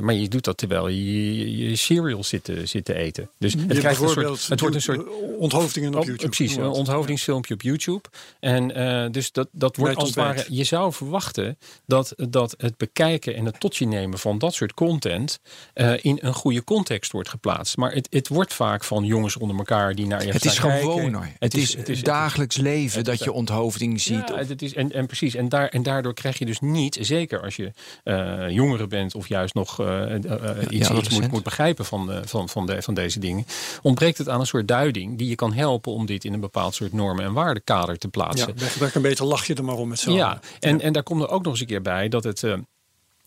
[0.00, 3.30] Maar je doet dat terwijl je je, je cereal zit te, zit te eten.
[3.38, 5.06] Dus Je het, krijgt een soort, het wordt een soort
[5.38, 6.28] onthoofdingen op Oh, YouTube.
[6.28, 8.02] Precies, een onthoofdingsfilmpje op YouTube.
[8.40, 10.44] En dus dat, dat wordt als het ware.
[10.48, 14.74] Je zou verwachten dat, dat het bekijken en het tot je nemen van dat soort
[14.74, 15.15] content.
[15.74, 17.76] Eh, in een goede context wordt geplaatst.
[17.76, 20.70] Maar het, het wordt vaak van jongens onder elkaar die naar je Het is gaan
[20.78, 21.14] gewoon kijken.
[21.14, 21.28] hoor.
[21.38, 24.28] Het, is, het is- dagelijks leven het dat je onthoofding ziet.
[24.28, 25.34] ja, het is, en, en precies.
[25.34, 27.72] En, daar, en daardoor krijg je dus niet, zeker als je
[28.04, 30.04] eh jongere bent of juist nog eh,
[30.68, 33.46] iets, moet, moet begrijpen van, eh, van, van, de, van deze dingen,
[33.82, 36.74] ontbreekt het aan een soort duiding die je kan helpen om dit in een bepaald
[36.74, 38.54] soort normen- en waardekader te Ja, plaatsen.
[38.56, 41.02] bij gebrek een beter lach je er maar om met z'n Ja, en, en daar
[41.02, 42.44] komt er ook nog eens een keer bij dat het.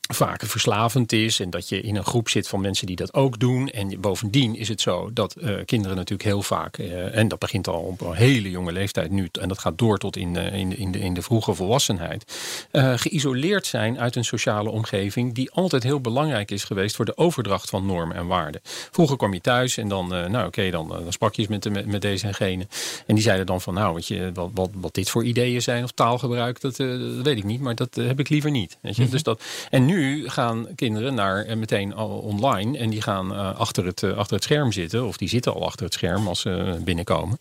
[0.10, 3.14] Eh, vaak verslavend is en dat je in een groep zit van mensen die dat
[3.14, 3.70] ook doen.
[3.70, 7.68] En bovendien is het zo dat eh, kinderen natuurlijk heel vaak, eh, en dat begint
[7.68, 10.70] al op een hele jonge leeftijd nu, en dat gaat door tot in, de in,
[10.70, 12.34] de, in, de, in de vroege volwassenheid,
[12.72, 17.18] eh, geïsoleerd zijn uit een sociale omgeving die altijd heel belangrijk is geweest voor de
[17.18, 18.62] overdracht van normen en waarden.
[18.92, 21.50] Vroeger kwam je thuis en dan, eh, nou oké, dan, eh, dan sprak je eens
[21.52, 22.68] met, de- met, met deze en gene.
[23.06, 25.84] En die zeiden dan van, nou, weet je, wat, wat, wat dit voor ideeën zijn
[25.84, 28.78] of taalgebruik, dat, eh, dat weet ik niet, maar dat eh, heb ik liever niet.
[28.82, 29.10] Weet je?
[29.10, 33.86] dus dat, en nu gaan kinderen naar eh, meteen online en die gaan eh, achter,
[33.86, 36.80] het, eh, achter het scherm zitten, of die zitten al achter het scherm als ze
[36.84, 37.40] binnenkomen.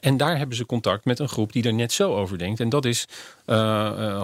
[0.00, 2.60] En daar hebben ze contact met een groep die er net zo over denkt.
[2.60, 3.08] En dat is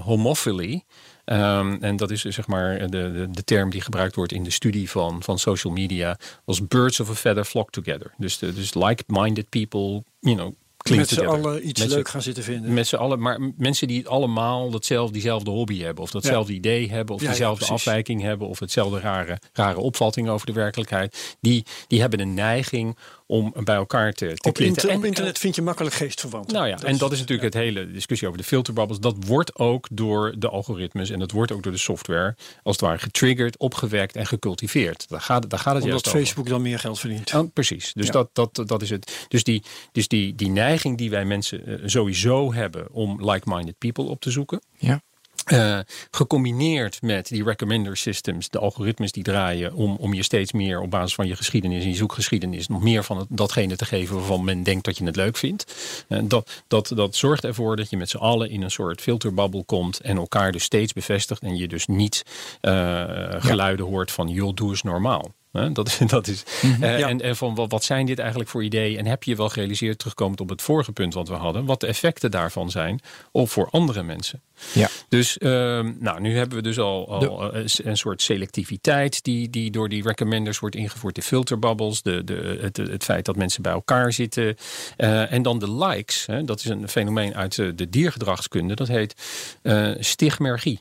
[0.02, 0.84] homophily.
[1.24, 4.50] Ehm, en dat is zeg maar de, de, de term die gebruikt wordt in de
[4.50, 8.12] studie van, van social media als birds of a feather flock together.
[8.16, 10.54] Dus, dus like-minded people, you know,
[10.96, 12.74] Met z'n allen iets Met leuk gaan zitten vinden.
[12.74, 17.14] met z'n allen, maar mensen die allemaal datzelfde, diezelfde hobby hebben, of datzelfde idee hebben,
[17.14, 17.86] of Ja, ja, diezelfde precies.
[17.86, 22.96] afwijking hebben, of hetzelfde rare, rare opvatting over de werkelijkheid, die, die hebben een neiging
[23.30, 26.54] om bij elkaar te, te op, inter- internet vind je makkelijk geestverwanten.
[26.54, 28.98] nou ja, en dat is natuurlijk het hele discussie over de filterbubbles.
[29.00, 32.84] Dat wordt ook door de algoritmes en dat wordt ook door de software als het
[32.84, 35.08] ware getriggerd, opgewekt en gecultiveerd.
[35.08, 36.20] Daar gaat, daar gaat het Omdat juist over.
[36.20, 37.30] Facebook dan meer geld verdient.
[37.30, 37.92] Ja, precies.
[37.92, 38.12] Dus, Ja.
[38.12, 39.26] dat, dat, dat is het.
[39.28, 39.62] Dus, die,
[39.92, 44.30] dus die, die neiging die wij mensen eh, sowieso hebben om like-minded people op te
[44.30, 44.62] zoeken.
[44.78, 45.02] Ja.
[45.44, 45.78] Eh,
[46.10, 50.90] gecombineerd met die recommender systems, de algoritmes die draaien om, om je steeds meer op
[50.90, 54.44] basis van je geschiedenis en je zoekgeschiedenis nog meer van het, datgene te geven waarvan
[54.44, 55.74] men denkt dat je het leuk vindt.
[56.08, 59.64] Eh, dat, dat, dat zorgt ervoor dat je met z'n allen in een soort filterbabbel
[59.64, 62.22] komt en elkaar dus steeds bevestigt en je dus niet
[62.60, 63.04] eh,
[63.38, 65.34] geluiden hoort van joh, doe eens normaal.
[65.52, 67.08] Dat is, dat is, eh, Ja.
[67.08, 68.98] en, en van wat, wat zijn dit eigenlijk voor ideeën?
[68.98, 71.86] En heb je wel gerealiseerd, terugkomend op het vorige punt wat we hadden, wat de
[71.86, 73.00] effecten daarvan zijn
[73.32, 74.42] of voor andere mensen?
[74.72, 74.88] Ja.
[75.08, 79.70] Dus ehm, nou, nu hebben we dus al, al eh, een soort selectiviteit die, die
[79.70, 81.14] door die recommenders wordt ingevoerd.
[81.14, 84.56] De filterbubbles, de, de, het, het feit dat mensen bij elkaar zitten.
[84.96, 86.26] Eh, en dan de likes.
[86.26, 88.74] Hè, dat is een fenomeen uit eh, de diergedragskunde.
[88.74, 89.14] Dat heet
[89.62, 90.80] eh stigmergie.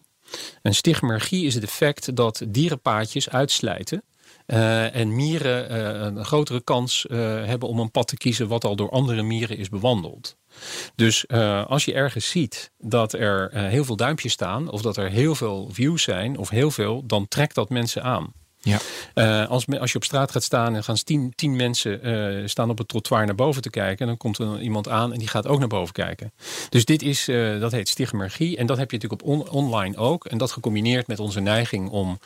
[0.61, 4.03] En stigmergie is het effect dat dierenpaadjes uitslijten.
[4.47, 8.63] Eh, en mieren eh, een grotere kans eh, hebben om een pad te kiezen wat
[8.63, 10.37] al door andere mieren is bewandeld.
[10.95, 11.27] Dus
[11.67, 15.69] als je ergens ziet dat er heel veel duimpjes staan, of dat er heel veel
[15.71, 18.33] views zijn, of heel veel, dan trekt dat mensen aan.
[18.61, 18.79] Ja.
[19.13, 20.95] Eh, als, als je op straat gaat staan en gaan
[21.35, 24.61] tien, mensen eh, staan op het trottoir naar boven te kijken, en dan komt er
[24.61, 26.33] iemand aan en die gaat ook naar boven kijken.
[26.69, 28.57] Dus dit is, eh, dat heet stigmergie.
[28.57, 30.25] En dat heb je natuurlijk op on- online ook.
[30.25, 32.19] En dat gecombineerd met onze neiging om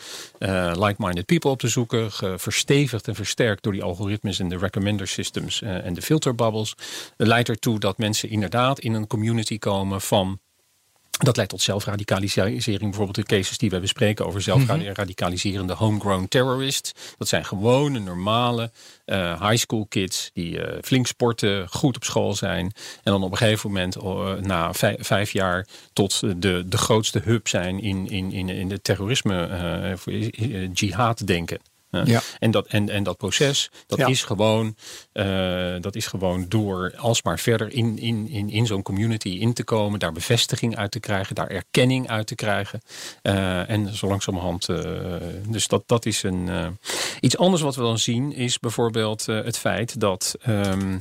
[0.74, 5.62] like-minded people op te zoeken, verstevigd en versterkt door die algoritmes en de recommender systems
[5.62, 6.76] en de filterbubbles,
[7.18, 10.40] leidt ertoe dat mensen inderdaad in een community komen van
[11.20, 12.80] dat leidt tot zelfradicalisering.
[12.80, 16.92] Bijvoorbeeld de cases die we bespreken over zelfradicaliserende homegrown terrorists.
[17.18, 18.72] Dat zijn gewone, normale
[19.06, 22.66] eh, high school kids die eh, flink sporten, goed op school zijn.
[23.04, 27.22] En dan op een gegeven moment, eh, na vijf, vijf jaar, tot de, de grootste
[27.24, 29.98] hub zijn in, in, in, in de terrorisme,
[30.74, 31.60] jihad denken.
[31.92, 32.22] Uh, Ja.
[32.40, 34.08] en, dat, en, en dat proces, dat, Ja.
[34.08, 34.76] is gewoon,
[35.12, 39.64] eh, dat is gewoon door alsmaar verder in, in, in, in zo'n community in te
[39.64, 42.82] komen, daar bevestiging uit te krijgen, daar erkenning uit te krijgen.
[43.22, 44.70] Eh, en zo langzamerhand.
[44.70, 44.78] eh,
[45.48, 46.50] dus dat, dat is een.
[46.50, 46.68] eh,
[47.20, 50.36] iets anders wat we dan zien is bijvoorbeeld eh, het feit dat.
[50.42, 50.98] ehm,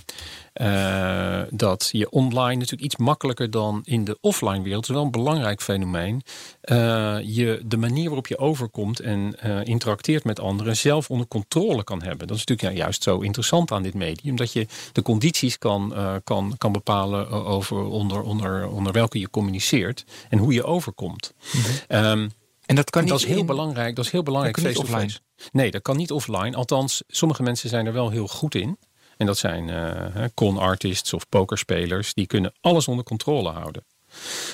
[0.53, 5.11] eh, dat je online natuurlijk iets makkelijker dan in de offline wereld, is wel een
[5.11, 6.23] belangrijk fenomeen.
[6.61, 11.85] eh, je de manier waarop je overkomt en eh, interacteert met anderen zelf onder controle
[11.85, 12.27] kan hebben.
[12.27, 15.95] Dat is natuurlijk ja, juist zo interessant aan dit medium, dat je de condities kan,
[15.95, 20.65] eh, kan, kan bepalen eh, over onder, onder, onder welke je communiceert en hoe je
[20.65, 21.33] overkomt.
[21.89, 22.29] Ehm,
[22.67, 23.97] En dat kan niet dat is heel in- belangrijk.
[23.97, 24.59] Dat is heel belangrijk.
[24.61, 25.19] Face-to-face.
[25.53, 26.57] Nee, dat kan niet offline.
[26.57, 28.79] Althans, sommige mensen zijn er wel heel goed in.
[29.17, 32.15] En dat zijn eh, con artists of pokerspelers.
[32.15, 33.85] Die kunnen alles onder controle houden.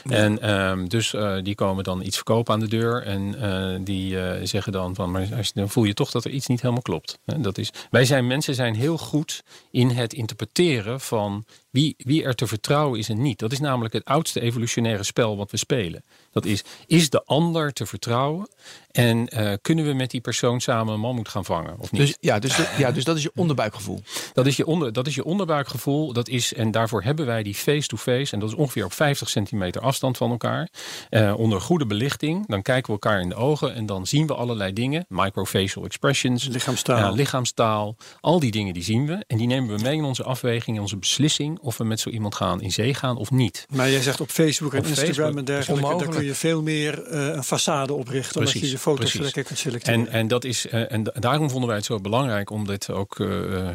[0.04, 3.02] En ehm, dus eh, die komen dan iets verkopen aan de deur.
[3.02, 6.30] En eh, die eh, zeggen dan van, maar als, dan voel je toch dat er
[6.30, 7.18] iets niet helemaal klopt.
[7.24, 11.44] Dat is, wij zijn mensen zijn heel goed in het interpreteren van
[11.76, 13.38] wie, wie er te vertrouwen is en niet.
[13.38, 16.04] Dat is namelijk het oudste evolutionaire spel wat we spelen.
[16.32, 18.48] Dat is, is de ander te vertrouwen?
[18.90, 22.00] En eh, kunnen we met die persoon samen een mammoet gaan vangen of niet?
[22.00, 24.00] Dus, ja, dus, de- ja, dus dat is je onderbuikgevoel.
[24.32, 26.12] Dat is, je onder, dat is je onderbuikgevoel.
[26.12, 28.32] Dat is, en daarvoor hebben wij die face-to-face.
[28.32, 30.68] En dat is ongeveer op 50 centimeter afstand van elkaar.
[31.10, 32.46] Eh, onder goede belichting.
[32.46, 33.74] Dan kijken we elkaar in de ogen.
[33.74, 35.04] En dan zien we allerlei dingen.
[35.08, 36.48] Microfacial expressions.
[36.48, 36.98] Lichaamstaal.
[36.98, 37.96] Ja, lichaamstaal.
[38.20, 39.24] Al die dingen die zien we.
[39.26, 40.76] En die nemen we mee in onze afweging.
[40.76, 41.58] In onze beslissing.
[41.66, 43.66] Of we met zo iemand gaan in zee gaan of niet.
[43.74, 46.62] Maar jij zegt op Facebook en Op Instagram Facebook en dergelijke, daar kun je veel
[46.62, 48.36] meer eh, een façade oprichten.
[48.36, 49.20] Omdat je Precies, je foto's precies.
[49.20, 50.06] lekker kunt selecteren.
[50.06, 52.90] En, en, dat is, eh, en da- daarom vonden wij het zo belangrijk om dit
[52.90, 53.26] ook eh,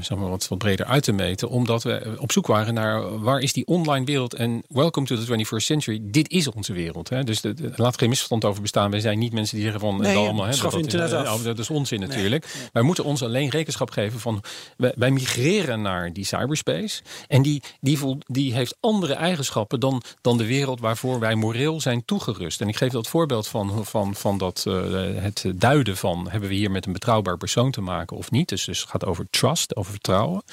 [0.01, 1.49] zeg maar wat, wat breder uit te meten.
[1.49, 4.34] Omdat we op zoek waren naar waar is die online wereld.
[4.34, 5.99] En welcome to the 21st century.
[6.04, 7.10] Dit is onze wereld.
[7.10, 7.23] Hè?
[7.23, 8.91] Dus de, de- laat geen misverstand over bestaan.
[8.91, 10.45] Wij zijn niet mensen die zeggen van Nee, dat allemaal.
[10.45, 11.41] Hè, dat, internet dat, af.
[11.41, 12.45] dat is onzin natuurlijk.
[12.73, 14.43] Wij moeten ons alleen rekenschap geven van.
[14.77, 17.01] Wij, wij migreren naar die cyberspace.
[17.27, 22.05] En die, die, die heeft andere eigenschappen dan, dan de wereld waarvoor wij moreel zijn
[22.05, 22.62] toegerust.
[22.62, 24.73] En ik geef dat voorbeeld van, van, van dat, eh,
[25.15, 28.49] het duiden van hebben we hier met een betrouwbaar persoon te maken of niet.
[28.49, 30.43] Dus, dus het gaat over trust, over vertrouwen.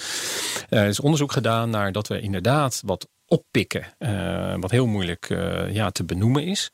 [0.68, 5.26] Eh, er is onderzoek gedaan naar dat we inderdaad wat oppikken, eh, wat heel moeilijk
[5.72, 6.70] ja, te benoemen is.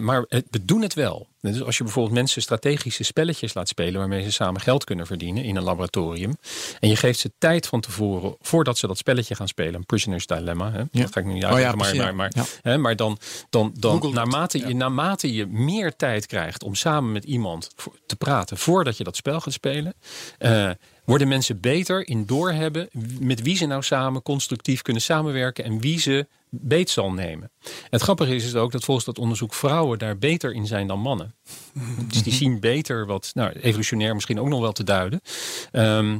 [0.00, 1.29] Maar we doen het wel.
[1.40, 5.44] Dus als je bijvoorbeeld mensen strategische spelletjes laat spelen waarmee ze samen geld kunnen verdienen
[5.44, 6.36] in een laboratorium.
[6.80, 9.74] En je geeft ze tijd van tevoren voordat ze dat spelletje gaan spelen.
[9.74, 10.70] Een prisoner's dilemma.
[10.72, 10.82] Hè?
[10.92, 11.78] Dat ga ik nu niet Oh ja, uitleggen.
[11.78, 12.70] maar, precies, maar, maar, ja.
[12.70, 13.18] hè, maar dan,
[13.50, 17.70] dan, dan naarmate, je, naarmate je meer tijd krijgt om samen met iemand
[18.06, 19.94] te praten voordat je dat spel gaat spelen.
[20.38, 20.70] eh,
[21.04, 22.88] worden mensen beter in doorhebben
[23.20, 27.50] met wie ze nou samen constructief kunnen samenwerken en wie ze beet zal nemen.
[27.90, 31.00] Het grappige is, is ook dat volgens dat onderzoek vrouwen daar beter in zijn dan
[31.00, 31.34] mannen.
[32.08, 35.20] Dus die zien beter wat, nou, evolutionair misschien ook nog wel te duiden.
[35.72, 36.18] Ehm,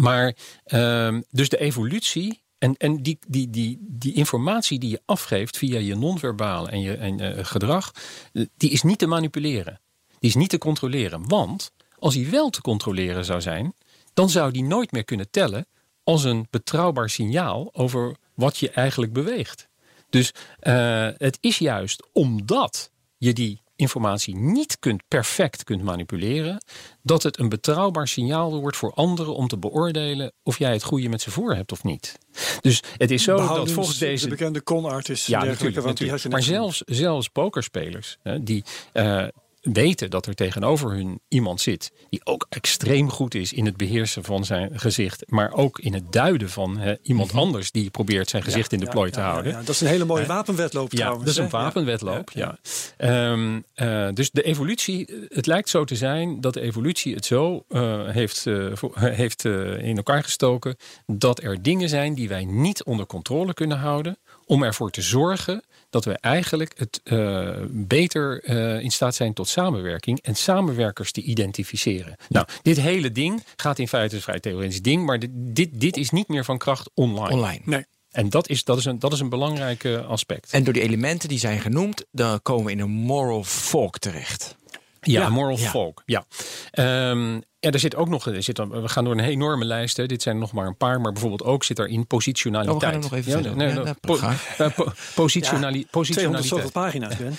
[0.00, 5.56] maar ehm, dus de evolutie en, en die, die, die, die informatie die je afgeeft
[5.56, 7.92] via je non-verbale en je en, eh, gedrag,
[8.32, 9.80] eh, die is niet te manipuleren.
[10.18, 11.28] Die is niet te controleren.
[11.28, 13.74] Want als die wel te controleren zou zijn,
[14.14, 15.66] dan zou die nooit meer kunnen tellen
[16.04, 19.68] als een betrouwbaar signaal over wat je eigenlijk beweegt.
[20.10, 26.64] Dus eh, het is juist omdat je die informatie niet kunt perfect kunt manipuleren,
[27.02, 31.08] dat het een betrouwbaar signaal wordt voor anderen om te beoordelen of jij het goede
[31.08, 32.18] met ze voor hebt of niet.
[32.60, 35.84] Dus het is zo dat volgens deze de bekende con-artists ja, natuurlijk.
[35.84, 36.28] natuurlijk.
[36.28, 39.26] Maar zelfs, zelfs pokerspelers hè, die eh,
[39.72, 44.24] weten dat er tegenover hun iemand zit die ook extreem goed is in het beheersen
[44.24, 48.72] van zijn gezicht, maar ook in het duiden van iemand anders die probeert zijn gezicht
[48.72, 49.52] in de plooi ja, te ja, houden.
[49.52, 49.58] ja.
[49.58, 51.24] Dat is een hele mooie wapenwedloop Ja, trouwens.
[51.24, 52.30] dat is een wapenwedloop.
[52.30, 52.58] Ja.
[52.96, 57.64] Ehm, eh, dus de evolutie, het lijkt zo te zijn dat de evolutie het zo
[57.68, 60.76] eh, heeft, eh, heeft eh, in elkaar gestoken
[61.06, 65.62] dat er dingen zijn die wij niet onder controle kunnen houden, om ervoor te zorgen
[65.90, 71.22] dat we eigenlijk het eh, beter eh, in staat zijn tot samenwerking en samenwerkers te
[71.22, 72.16] identificeren.
[72.28, 75.96] Nou, dit hele ding gaat in feite een vrij theoretisch ding, maar dit, dit, dit
[75.96, 77.34] is niet meer van kracht online.
[77.34, 77.60] Online.
[77.64, 77.84] Nee.
[78.10, 80.52] En dat is, dat, is een, dat is een belangrijk eh, aspect.
[80.52, 84.56] En door die elementen die zijn genoemd, dan komen we in een moral folk terecht.
[85.00, 85.68] Ja, Ja, moral ja.
[85.70, 86.02] folk.
[86.06, 86.24] Ja.
[86.70, 89.96] Ehm, en er zit ook nog, er zit, we gaan door een enorme lijst.
[89.96, 90.06] Hè.
[90.06, 92.76] Dit zijn nog maar een paar, maar bijvoorbeeld ook zit er in positionaliteit.
[92.76, 93.56] Oh, we gaan er nog even ja, verder.
[93.56, 94.16] nee, Ja, nee, nou, po-
[94.64, 96.72] eh, po- positionali- 200 zoveel positionaliteit.
[96.72, 97.36] pagina's, Ben.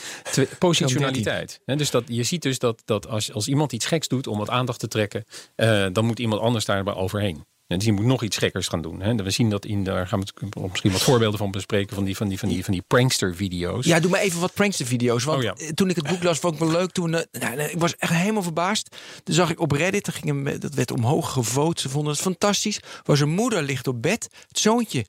[0.60, 1.60] Positionaliteit.
[1.66, 4.38] Hè, dus dat, je ziet dus dat, dat als, als iemand iets geks doet om
[4.38, 7.46] wat aandacht te trekken, eh, dan moet iemand anders daarbij overheen.
[7.70, 9.02] En dus je moet nog iets gekkers gaan doen.
[9.02, 9.16] Hè.
[9.16, 12.16] We zien dat in, daar gaan we het misschien wat voorbeelden van bespreken van die,
[12.16, 13.86] van die, van die, van die prankster-video's.
[13.86, 15.24] Ja, doe maar even wat prankster-video's.
[15.24, 15.54] Want Oh ja.
[15.54, 16.92] eh, toen ik het boek las, vond ik wel leuk.
[16.92, 18.96] Toen, eh, nou, ik was echt helemaal verbaasd.
[19.24, 21.80] Toen zag ik op Reddit, er ging dat werd omhoog gevoot.
[21.80, 22.80] Ze vonden het fantastisch.
[23.04, 24.30] Was een moeder ligt op bed.
[24.48, 25.06] Het zoontje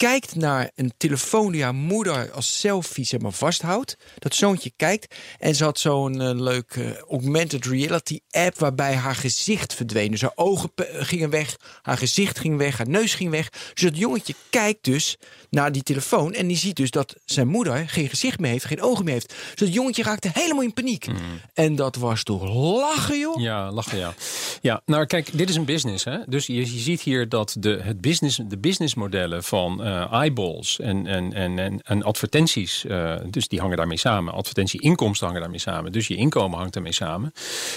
[0.00, 3.96] kijkt naar een telefoon die haar moeder als selfie zeg maar, vasthoudt.
[4.18, 9.14] Dat zoontje kijkt en ze had zo'n eh, leuk eh, augmented reality app waarbij haar
[9.14, 10.10] gezicht verdween.
[10.10, 13.48] Dus haar ogen gingen weg, haar gezicht ging weg, haar neus ging weg.
[13.48, 15.16] Dus dat jongetje kijkt dus
[15.50, 18.82] naar die telefoon en die ziet dus dat zijn moeder geen gezicht meer heeft, geen
[18.82, 19.28] ogen meer heeft.
[19.28, 21.06] Dus dat jongetje raakte helemaal in paniek.
[21.54, 22.42] En dat was toch
[22.78, 23.40] lachen, joh?
[23.40, 24.14] Ja, lachen ja.
[24.60, 26.04] Ja, nou kijk, dit is een business.
[26.04, 26.18] Hè?
[26.26, 31.06] Dus je, je ziet hier dat de, het business, de businessmodellen van eh, eyeballs en,
[31.06, 34.32] en, en, en, en advertenties, eh, dus die hangen daarmee samen.
[34.32, 35.92] Advertentieinkomsten hangen daarmee samen.
[35.92, 37.32] Dus je inkomen hangt daarmee samen.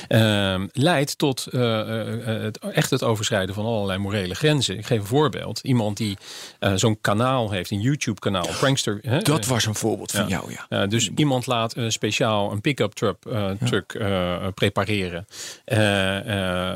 [0.08, 1.88] Ehm, leidt tot eh,
[2.26, 4.78] het, echt het overschrijden van allerlei morele grenzen.
[4.78, 5.60] Ik geef een voorbeeld.
[5.60, 6.18] Iemand die
[6.76, 9.00] zo'n kanaal heeft, een YouTube kanaal, Prankster.
[9.02, 9.20] Hè?
[9.20, 10.86] Dat was een voorbeeld van jou, ja.
[10.86, 13.18] Dus iemand laat speciaal een pick-up truck,
[13.66, 13.98] truck
[14.54, 15.26] prepareren.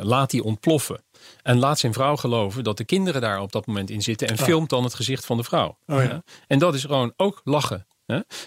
[0.08, 1.00] Laat die ontploffen.
[1.47, 4.27] En laat zijn vrouw geloven dat de kinderen daar op dat moment in zitten.
[4.27, 4.43] En oh.
[4.43, 5.77] filmt dan het gezicht van de vrouw.
[5.86, 6.23] Oh, ja.
[6.47, 7.88] En dat is gewoon ook lachen.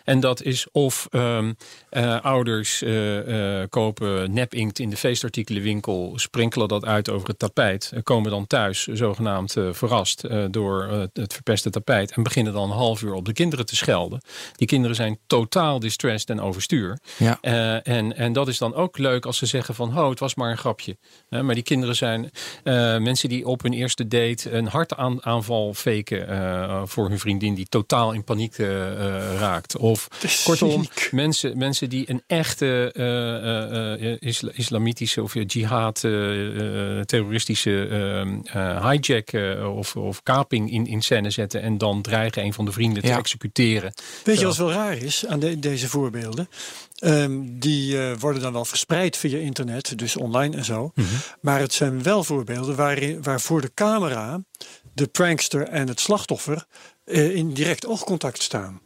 [0.05, 1.57] En dat is of um,
[1.91, 7.93] uh, ouders uh, uh, kopen nepinkt in de feestartikelenwinkel, sprinkelen dat uit over het tapijt,
[8.03, 13.13] komen dan thuis zogenaamd verrast door het verpeste tapijt en beginnen dan een half uur
[13.13, 14.21] op de kinderen te schelden.
[14.57, 16.99] Die kinderen zijn totaal distressed en overstuur.
[17.17, 17.41] Ja.
[17.83, 20.51] en, en dat is dan ook leuk als ze zeggen van, oh, het was maar
[20.51, 20.97] een grapje.
[21.29, 22.31] maar die kinderen zijn
[23.03, 28.25] mensen die op hun eerste date een hartaanval faken voor hun vriendin die totaal in
[28.25, 29.50] paniek raakt.
[29.79, 30.09] Of
[30.45, 36.01] kortom, mensen, mensen die een echte uh, uh, isla islamitische of jihad
[37.07, 37.71] terroristische
[38.83, 39.33] hijack
[39.77, 43.13] of, of kaping in, in scène zetten en dan dreigen een van de vrienden Ja.
[43.13, 43.93] te executeren.
[44.25, 46.49] Weet je wat wel raar is aan de- deze voorbeelden?
[46.99, 50.93] Ehm, die eh, worden dan wel verspreid via internet, dus online en zo.
[51.41, 54.41] Maar het zijn wel voorbeelden waarin, waarvoor de camera,
[54.95, 56.67] de prankster en het slachtoffer
[57.05, 58.81] eh, in direct oogcontact staan.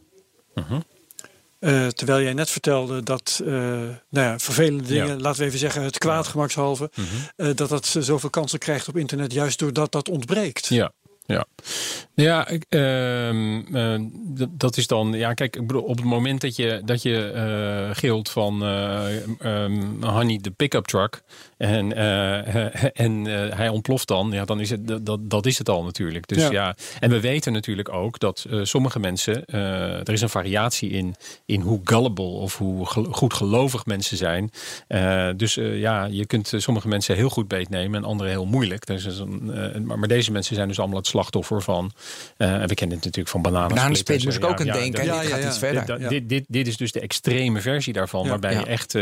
[1.59, 5.15] Eh, terwijl jij net vertelde dat eh, nou ja, vervelende dingen, Ja.
[5.17, 6.91] laten we even zeggen het kwaad gemakshalve,
[7.35, 10.67] eh, dat dat zoveel kansen krijgt op internet juist doordat dat ontbreekt.
[10.67, 10.91] Ja.
[11.27, 11.45] Ja,
[12.15, 13.99] ja ik, ehm, eh,
[14.49, 15.13] dat is dan.
[15.13, 20.03] Ja, kijk, ik bedoel, op het moment dat je, dat je gilt van eh, ehm,
[20.03, 21.21] Honey de pick-up truck.
[21.65, 25.69] En, eh, en eh, hij ontploft dan, ja, dan is het dat- dat, is het
[25.69, 26.27] al natuurlijk.
[26.27, 26.51] Dus Ja.
[26.51, 26.75] ja.
[26.99, 31.61] en we weten natuurlijk ook dat eh, sommige mensen, er is een variatie in, in
[31.61, 34.49] hoe gullible of hoe gel- goed gelovig mensen zijn.
[35.37, 38.85] Dus ja, je kunt sommige mensen heel goed beetnemen en andere heel moeilijk.
[38.85, 41.91] Dus, een, maar, maar deze mensen zijn dus allemaal het slachtoffer van.
[42.37, 43.77] en we kennen het natuurlijk van bananensplit.
[43.77, 44.43] Bananensplit moest zo.
[44.43, 44.99] ik ook Ja, aan ja, denken.
[44.99, 45.47] en dit ja, gaat ja.
[45.47, 45.85] iets verder.
[45.85, 46.09] dit, Ja.
[46.09, 48.29] dit, dit, dit is dus de extreme versie daarvan, Ja.
[48.29, 48.59] waarbij Ja.
[48.59, 48.93] je echt.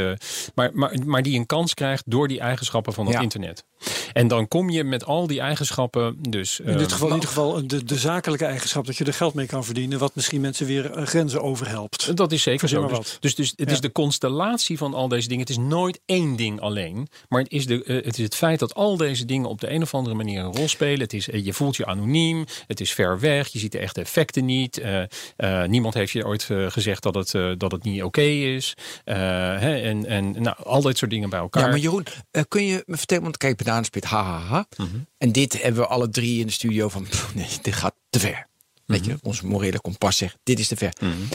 [0.55, 3.21] maar, maar, maar die een kans krijgt door die eigenschappen van het Ja.
[3.21, 3.65] internet.
[4.13, 6.15] En dan kom je met al die eigenschappen.
[6.29, 9.13] Dus, In dit ehm, geval in ieder geval de, de zakelijke eigenschap dat je er
[9.13, 12.15] geld mee kan verdienen, wat misschien mensen weer eh, grenzen overhelpt.
[12.17, 12.87] Dat is zeker zo.
[12.87, 13.73] Dus, dus, dus het Ja.
[13.75, 15.41] is de constellatie van al deze dingen.
[15.41, 17.07] Het is nooit één ding alleen.
[17.29, 19.71] Maar het is, de, eh, het is het feit dat al deze dingen op de
[19.71, 20.99] een of andere manier een rol spelen.
[20.99, 22.45] Het is, eh, je voelt je anoniem.
[22.67, 23.47] Het is ver weg.
[23.47, 24.77] Je ziet de echte effecten niet.
[24.77, 25.01] eh,
[25.35, 28.73] eh, niemand heeft je ooit eh, gezegd dat het, eh, dat het niet oké is.
[29.03, 29.15] Eh,
[29.59, 31.63] hè, en en nou, al dit soort dingen bij elkaar.
[31.63, 34.65] Ja, maar Jeroen, eh, kun je me vertellen, want kijk, bananensplit, ha, ha, ha.
[34.77, 34.89] Mhm.
[35.17, 38.19] En dit hebben we alle drie in de studio van, pff, nee, dit gaat te
[38.19, 38.47] ver.
[38.85, 39.09] Weet Mhm.
[39.09, 40.93] je, onze morele kompas zegt, dit is te ver.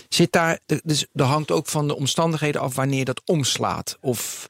[0.09, 3.97] Zit daar, dus er hangt ook van de omstandigheden af wanneer dat omslaat.
[4.01, 4.49] Of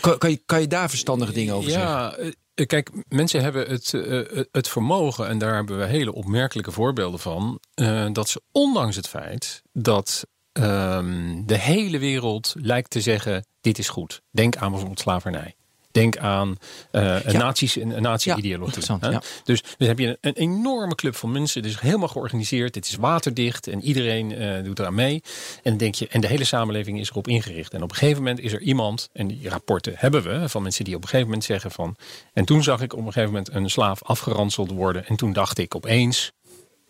[0.00, 1.90] kan, kan, je, kan je daar verstandige dingen over zeggen?
[1.90, 2.16] Ja,
[2.54, 7.20] eh, kijk, mensen hebben het, eh, het vermogen, en daar hebben we hele opmerkelijke voorbeelden
[7.20, 13.46] van, eh, dat ze ondanks het feit dat ehm, de hele wereld lijkt te zeggen:
[13.60, 14.22] dit is goed.
[14.30, 15.54] Denk aan bijvoorbeeld slavernij.
[15.90, 16.56] Denk aan
[16.90, 18.00] een Ja.
[18.00, 18.82] nazi-ideologie.
[19.00, 19.22] ja.
[19.44, 21.62] Dus dan heb je een, een enorme club van mensen.
[21.62, 22.74] Het is helemaal georganiseerd.
[22.74, 23.66] Het is waterdicht.
[23.66, 25.22] En iedereen eh, doet eraan mee.
[25.62, 27.74] En, denk je, en de hele samenleving is erop ingericht.
[27.74, 29.08] En op een gegeven moment is er iemand.
[29.12, 30.48] En die rapporten hebben we.
[30.48, 31.96] Van mensen die op een gegeven moment zeggen van.
[32.32, 35.06] En toen zag ik op een gegeven moment een slaaf afgeranseld worden.
[35.06, 36.32] En toen dacht ik opeens.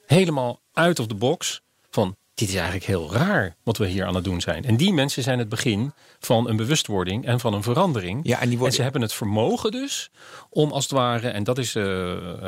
[0.06, 1.60] Helemaal uit of the box.
[1.90, 4.64] Van dit is eigenlijk heel raar wat we hier aan het doen zijn.
[4.64, 8.20] En die mensen zijn het begin van een bewustwording en van een verandering.
[8.22, 10.11] Ja, en die worden- ze hebben het vermogen dus
[10.50, 11.85] om als het ware, en dat is, eh,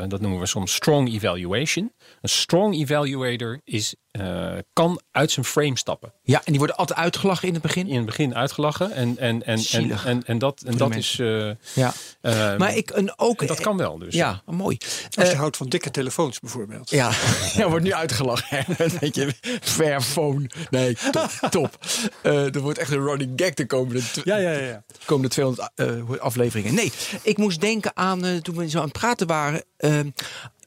[0.07, 1.91] dat noemen we soms strong evaluation.
[2.21, 6.13] Een strong evaluator is eh, kan uit zijn frame stappen.
[6.23, 7.87] Ja, en die worden altijd uitgelachen in het begin.
[7.87, 8.91] In het begin uitgelachen.
[8.91, 10.05] En, en, en, en, Zielig.
[10.05, 11.57] en, en dat, en dat mensen.
[11.63, 11.73] is.
[11.73, 11.93] Ja.
[12.21, 13.41] eh, eh, Maar ik een ook.
[13.41, 14.13] en dat kan wel dus.
[14.13, 14.77] Ja, mooi.
[15.17, 16.89] Als je Eh, houdt van dikke telefoons bijvoorbeeld.
[16.89, 17.11] Ja,
[17.57, 18.65] ja, wordt nu uitgelachen.
[18.99, 20.49] Weet je, Fairphone.
[20.69, 21.29] Nee, top.
[21.49, 21.77] top.
[22.21, 24.59] Eh, er wordt echt een running gag de komende, Ja, ja, ja.
[24.67, 24.83] ja.
[25.05, 26.73] komende 200 eh, afleveringen.
[26.73, 26.91] Nee,
[27.21, 29.63] ik moest denken aan toen we zo aan het praten waren.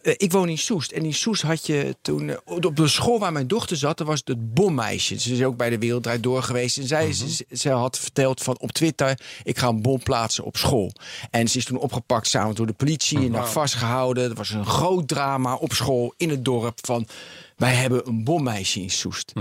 [0.06, 0.90] Eh, ik woon in Soest.
[0.90, 2.28] En in Soest had je toen...
[2.30, 5.18] eh, op de school waar mijn dochter zat, er was het bommeisje.
[5.18, 6.78] Ze is ook bij de Wereldrijd Door geweest.
[6.78, 9.20] En zij, ze, ze had verteld van op Twitter...
[9.42, 10.92] ik ga een bom plaatsen op school.
[11.30, 13.18] En ze is toen opgepakt samen door de politie...
[13.18, 14.24] en daar vastgehouden.
[14.30, 17.06] Er was een groot drama op school in het dorp van...
[17.56, 19.32] wij hebben een bommeisje in Soest.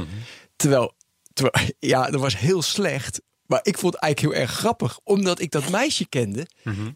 [0.56, 0.94] Terwijl,
[1.34, 3.22] terwijl, ja, dat was heel slecht.
[3.46, 5.00] Maar ik vond het eigenlijk heel erg grappig.
[5.04, 6.48] Omdat ik dat meisje kende.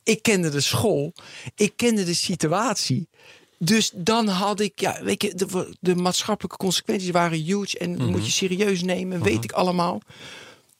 [0.03, 1.13] Ik kende de school.
[1.55, 3.07] Ik kende de situatie.
[3.61, 7.77] Dus dan had ik, ja, weet je, de, de maatschappelijke consequenties waren huge.
[7.77, 10.01] En dat moet je serieus nemen, weet ik allemaal.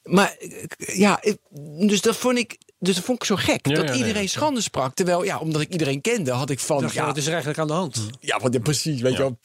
[0.04, 0.36] Maar
[0.78, 1.22] ja,
[1.78, 3.66] dus dat vond ik, dus dat vond ik zo gek.
[3.66, 4.94] Ja, dat ja, iedereen schande sprak.
[4.94, 6.80] Terwijl, ja, omdat ik iedereen kende, had ik van.
[6.82, 8.06] Dacht ja, wat is er eigenlijk aan de hand?
[8.20, 9.38] ja, want ja, precies, weet je wel.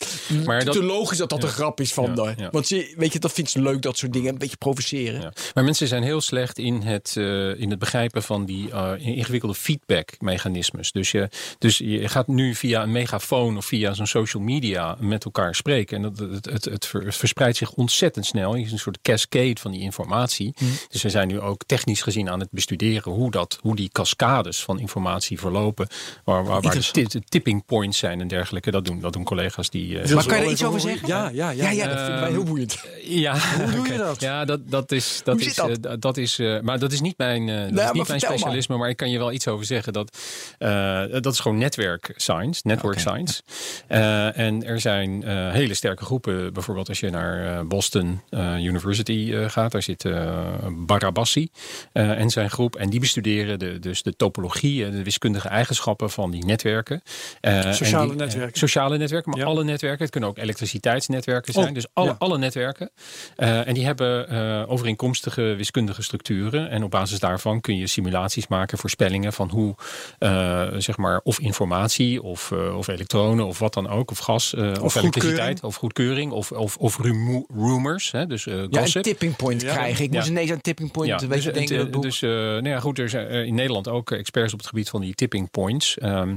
[0.46, 2.34] Maar te dat- logisch dat dat een grap is van Ja, daar.
[2.38, 2.50] ja.
[2.52, 4.32] Want ze, weet je, dat vindt ze leuk, dat soort dingen.
[4.32, 5.22] Een beetje provoceren.
[5.22, 5.34] Ja.
[5.54, 9.56] Maar mensen zijn heel slecht in het, eh, in het begrijpen van die eh, ingewikkelde
[9.56, 10.92] feedback-mechanismes.
[10.92, 15.26] Dus je, dus je gaat nu via een megafoon of via zo'n social media met
[15.26, 15.98] elkaar spreken.
[15.98, 18.56] En dat, het, het, het, ver- het verspreidt zich ontzettend snel.
[18.56, 20.54] Je is een soort cascade van die informatie.
[20.90, 24.64] Dus we zijn nu ook technisch gezien aan het bestuderen hoe, dat, hoe die cascades
[24.64, 25.88] van informatie verlopen.
[26.24, 28.72] Waar, waar, waar de, ti- de tipping points zijn en dergelijke.
[28.72, 30.14] Dat doen, dat doen collega's die.
[30.14, 31.08] Maar kan je er iets over zeggen?
[31.08, 31.64] Ja, ja, ja.
[31.64, 32.84] Ja, ja, dat vinden wij heel boeiend.
[33.08, 34.22] Ja, Hoe doe je dat?
[34.22, 35.92] Ja, dat, dat is, dat Hoe is, zit dat?
[35.92, 36.18] eh, dat?
[36.18, 38.90] is, eh, maar dat is niet mijn, eh, dat is niet mijn specialisme, maar.
[38.90, 39.94] ik kan je wel iets over zeggen.
[39.94, 40.18] Dat,
[40.58, 43.42] eh, dat is gewoon netwerk science, network science.
[43.88, 48.56] Eh, en er zijn eh, hele sterke groepen, bijvoorbeeld als je naar eh, Boston eh,
[48.64, 51.50] University eh, gaat, daar zit eh Barabassi
[51.92, 52.76] eh, en zijn groep.
[52.76, 57.02] En die bestuderen de, dus de topologie en de wiskundige eigenschappen van die netwerken.
[57.42, 58.58] Eh, Sociale die- eh, netwerken.
[58.60, 59.46] sociale netwerken, maar Ja.
[59.46, 60.02] alle netwerken.
[60.02, 61.68] Het kunnen ook elektriciteitsnetwerken zijn.
[61.68, 62.16] Oh, dus alle, ja.
[62.18, 62.90] alle netwerken.
[63.36, 66.70] Eh, en die hebben eh, overeenkomstige wiskundige structuren.
[66.70, 69.76] En op basis daarvan kun je simulaties maken, voorspellingen van hoe,
[70.20, 74.54] eh, zeg maar, of informatie of, eh, of elektronen of wat dan ook, of gas,
[74.54, 75.04] eh, of, goedkeuring.
[75.14, 79.04] elektriciteit, of goedkeuring, of, of, of rumo- rumors, hè, dus eh Ja, een gossip.
[79.04, 79.74] tipping point Ja.
[79.74, 80.04] krijgen.
[80.04, 80.18] Ik Ja.
[80.18, 81.78] moest ineens aan tipping point Ja, weet dus, je, denken.
[81.78, 84.68] het, dus eh, nou ja, goed, er zijn eh, in Nederland ook experts op het
[84.68, 85.98] gebied van die tipping points.
[85.98, 86.36] Ehm,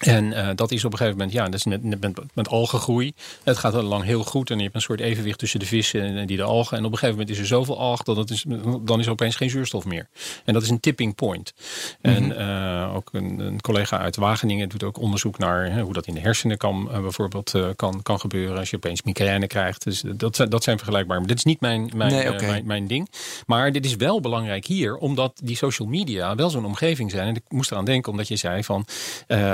[0.00, 2.48] en eh, dat is op een gegeven moment, ja, dat is net, net met, met
[2.48, 3.12] algengroei.
[3.44, 6.02] Het gaat al lang heel goed en je hebt een soort evenwicht tussen de vissen
[6.02, 6.76] en, en die de algen.
[6.78, 8.44] En op een gegeven moment is er zoveel alg dat het is,
[8.82, 10.08] dan is er opeens geen zuurstof meer.
[10.44, 11.54] En dat is een tipping point.
[12.00, 16.06] En eh, ook een, een collega uit Wageningen doet ook onderzoek naar hè, hoe dat
[16.06, 19.84] in de hersenen kan, eh, bijvoorbeeld kan, kan gebeuren als je opeens migraine krijgt.
[19.84, 21.18] Dus dat, zijn- dat zijn vergelijkbaar.
[21.18, 23.08] Maar dit is niet mijn, mijn, Nee, mijn, mijn ding.
[23.46, 27.28] Maar dit is wel belangrijk hier, omdat die social media wel zo'n omgeving zijn.
[27.28, 28.84] En ik moest eraan denken, omdat je zei van,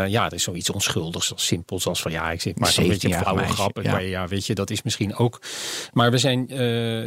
[0.09, 3.09] ja, er is zoiets onschuldigs, zo simpels als van, ja, ik zit maar zo'n beetje
[3.09, 3.83] een 17-jarig flauwe meisje, grap.
[3.83, 3.93] ja.
[3.93, 5.41] Maar ja, weet je, dat is misschien ook.
[5.93, 6.59] Maar we zijn eh,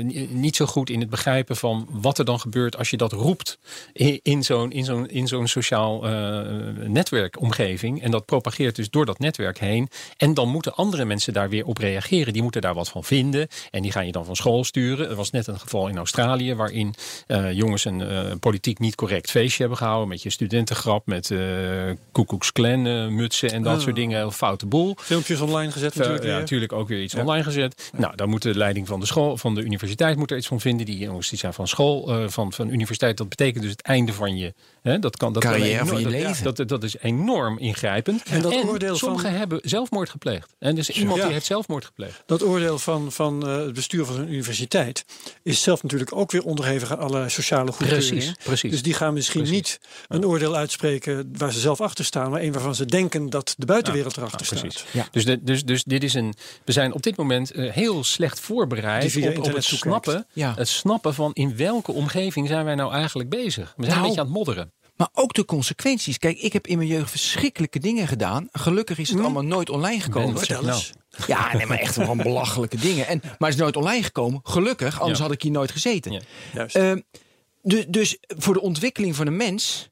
[0.04, 3.12] ni- niet zo goed in het begrijpen van wat er dan gebeurt als je dat
[3.12, 3.60] roept
[4.24, 6.42] in, zo'n in zo'n in zo'n sociaal eh,
[6.88, 8.02] netwerkomgeving.
[8.02, 9.90] En dat propageert dus door dat netwerk heen.
[10.18, 12.34] En dan moeten andere mensen daar weer op reageren.
[12.34, 13.48] Die moeten daar wat van vinden.
[13.72, 15.10] En die gaan je dan van school sturen.
[15.10, 16.94] Er was net een geval in Australië waarin
[17.28, 20.08] eh, jongens een politiek niet correct feestje hebben gehouden.
[20.08, 21.98] Met je studentengrap, met uh, eh,
[23.20, 23.82] mutsen en dat Oh.
[23.84, 24.22] soort dingen.
[24.22, 24.96] Een foute boel.
[25.00, 26.40] Filmpjes online gezet natuurlijk ja, weer.
[26.40, 27.20] natuurlijk ook weer iets Ja.
[27.20, 27.90] online gezet.
[27.98, 30.60] Nou, daar moet de leiding van de school, van de universiteit moet er iets van
[30.60, 30.86] vinden.
[30.86, 33.18] Die jongens die zijn van school, eh, van, van universiteit.
[33.18, 34.54] Dat betekent dus het einde van je.
[34.82, 36.44] Hè, dat kan, dat kan Carrière enorm- van je dat, leven.
[36.56, 38.24] Dat, dat is enorm ingrijpend.
[38.24, 40.56] En dat oordeel sommigen van- hebben zelfmoord gepleegd.
[40.60, 41.24] En dus iemand Ja.
[41.24, 42.24] die heeft zelfmoord gepleegd.
[42.26, 45.06] Dat oordeel van, van eh, het bestuur van een universiteit
[45.44, 48.08] is zelf natuurlijk ook weer onderhevig aan alle sociale goedkeuringen.
[48.16, 48.72] Precies, precies.
[48.72, 49.58] Dus die gaan misschien Precies.
[49.58, 52.99] niet een oordeel uitspreken waar ze zelf achter staan, maar een waarvan ze denken
[53.30, 54.60] dat de buitenwereld erachter Ja, staat.
[54.60, 54.86] precies.
[54.92, 55.08] Ja.
[55.12, 56.34] Dus, de, dus, dus dit is een.
[56.66, 60.54] We zijn op dit moment eh, heel slecht voorbereid op, op het snappen, Ja.
[60.56, 63.74] het snappen van in welke omgeving zijn wij nou eigenlijk bezig.
[63.78, 64.72] We zijn Nou, een beetje aan het modderen.
[64.96, 66.18] Maar ook de consequenties.
[66.18, 68.48] Kijk, ik heb in mijn jeugd verschrikkelijke dingen gedaan.
[68.52, 70.44] Gelukkig is het allemaal nooit online gekomen.
[70.64, 70.82] Nou.
[71.28, 73.08] Ja, nee, maar echt gewoon belachelijke dingen.
[73.08, 74.40] En, maar het is nooit online gekomen.
[74.44, 75.24] Gelukkig, anders Ja.
[75.26, 76.12] had ik hier nooit gezeten.
[76.12, 76.20] Ja.
[76.54, 76.76] Juist.
[76.76, 77.00] Ehm,
[77.62, 79.90] du- dus voor de ontwikkeling van een mens...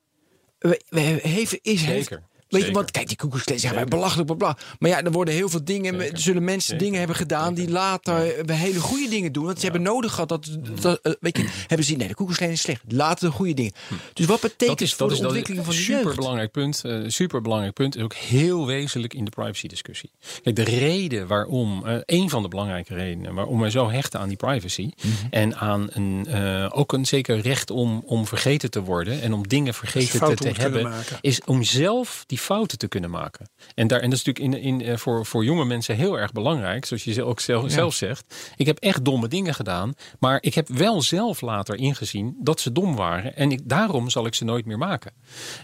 [0.60, 2.24] we- we- heeft, is, heeft, Zeker.
[2.50, 4.58] Weet je, want kijk, die koekoekskleed zeggen wij belachelijk, bla, bla.
[4.80, 6.14] Maar ja, er worden heel veel dingen, Zeker.
[6.14, 6.84] er zullen mensen Zeker.
[6.84, 9.46] dingen hebben gedaan die later we hele goede dingen doen.
[9.46, 10.50] Want ze hebben nodig gehad dat,
[10.82, 12.82] dat eh, weet je, hebben ze nee, de koekoekskleed is slecht.
[12.88, 13.72] Laten de goede dingen.
[14.14, 16.16] Dus wat betekent dat is, voor dat is de ontwikkeling van de super jeugd?
[16.16, 16.84] belangrijk punt.
[16.84, 17.96] eh super belangrijk punt.
[17.96, 20.12] Is ook heel wezenlijk in de privacy discussie.
[20.44, 24.28] Kijk, de reden waarom, eh een van de belangrijke redenen waarom wij zo hechten aan
[24.28, 24.92] die privacy.
[25.02, 25.14] Mhm.
[25.30, 26.28] En aan een,
[26.72, 29.22] ook een zeker recht om, om vergeten te worden.
[29.22, 30.84] En om dingen vergeten te, hebben.
[30.84, 31.18] maken.
[31.22, 33.50] Is om zelf die fouten te kunnen maken.
[33.76, 36.32] En, daar, en dat is natuurlijk in, in, eh, voor, voor jonge mensen heel erg
[36.32, 36.86] belangrijk.
[36.86, 38.54] Zoals je ook zelf, zelf zegt.
[38.56, 39.94] Ik heb echt domme dingen gedaan.
[40.20, 43.36] Maar ik heb wel zelf later ingezien dat ze dom waren.
[43.36, 45.12] En ik, daarom zal ik ze nooit meer maken.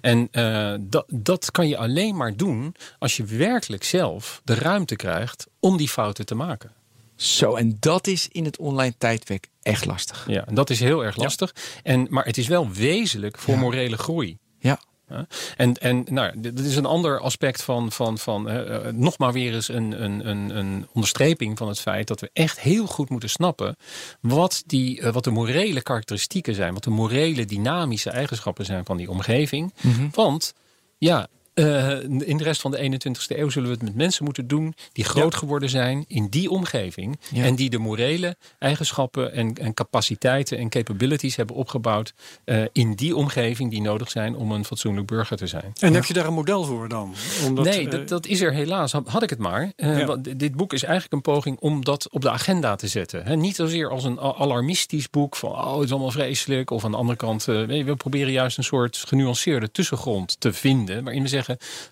[0.01, 4.95] En eh, dat, dat kan je alleen maar doen als je werkelijk zelf de ruimte
[4.95, 6.71] krijgt om die fouten te maken.
[7.15, 10.25] Zo, en dat is in het online tijdperk echt lastig.
[10.27, 11.55] Ja, dat is heel erg lastig.
[11.83, 13.59] En, maar het is wel wezenlijk voor Ja.
[13.59, 14.37] morele groei.
[15.57, 19.33] En, en nou, dit dit is een ander aspect van, van, van eh, nog maar
[19.33, 23.09] weer eens een, een, een, een onderstreping van het feit dat we echt heel goed
[23.09, 23.75] moeten snappen
[24.19, 28.97] wat, die, eh, wat de morele karakteristieken zijn, wat de morele dynamische eigenschappen zijn van
[28.97, 29.73] die omgeving.
[30.11, 30.53] Want
[30.97, 31.27] ja.
[31.53, 34.75] Eh, in de rest van de 21ste eeuw zullen we het met mensen moeten doen
[34.91, 37.19] die groot geworden zijn in die omgeving.
[37.31, 37.43] Ja.
[37.43, 42.13] En die de morele eigenschappen en, en capaciteiten en capabilities hebben opgebouwd
[42.45, 45.73] eh, in die omgeving die nodig zijn om een fatsoenlijk burger te zijn.
[45.79, 47.13] En heb je daar een model voor dan?
[47.45, 48.91] Omdat, nee, eh, dat, dat is er helaas.
[48.91, 49.71] Had ik het maar.
[50.37, 53.39] Dit boek is eigenlijk een poging om dat op de agenda te zetten.
[53.39, 56.71] Niet zozeer als een alarmistisch boek van oh, het is allemaal vreselijk.
[56.71, 61.03] Of aan de andere kant, we proberen juist een soort genuanceerde tussengrond te vinden.
[61.03, 61.42] Waarin we zeggen,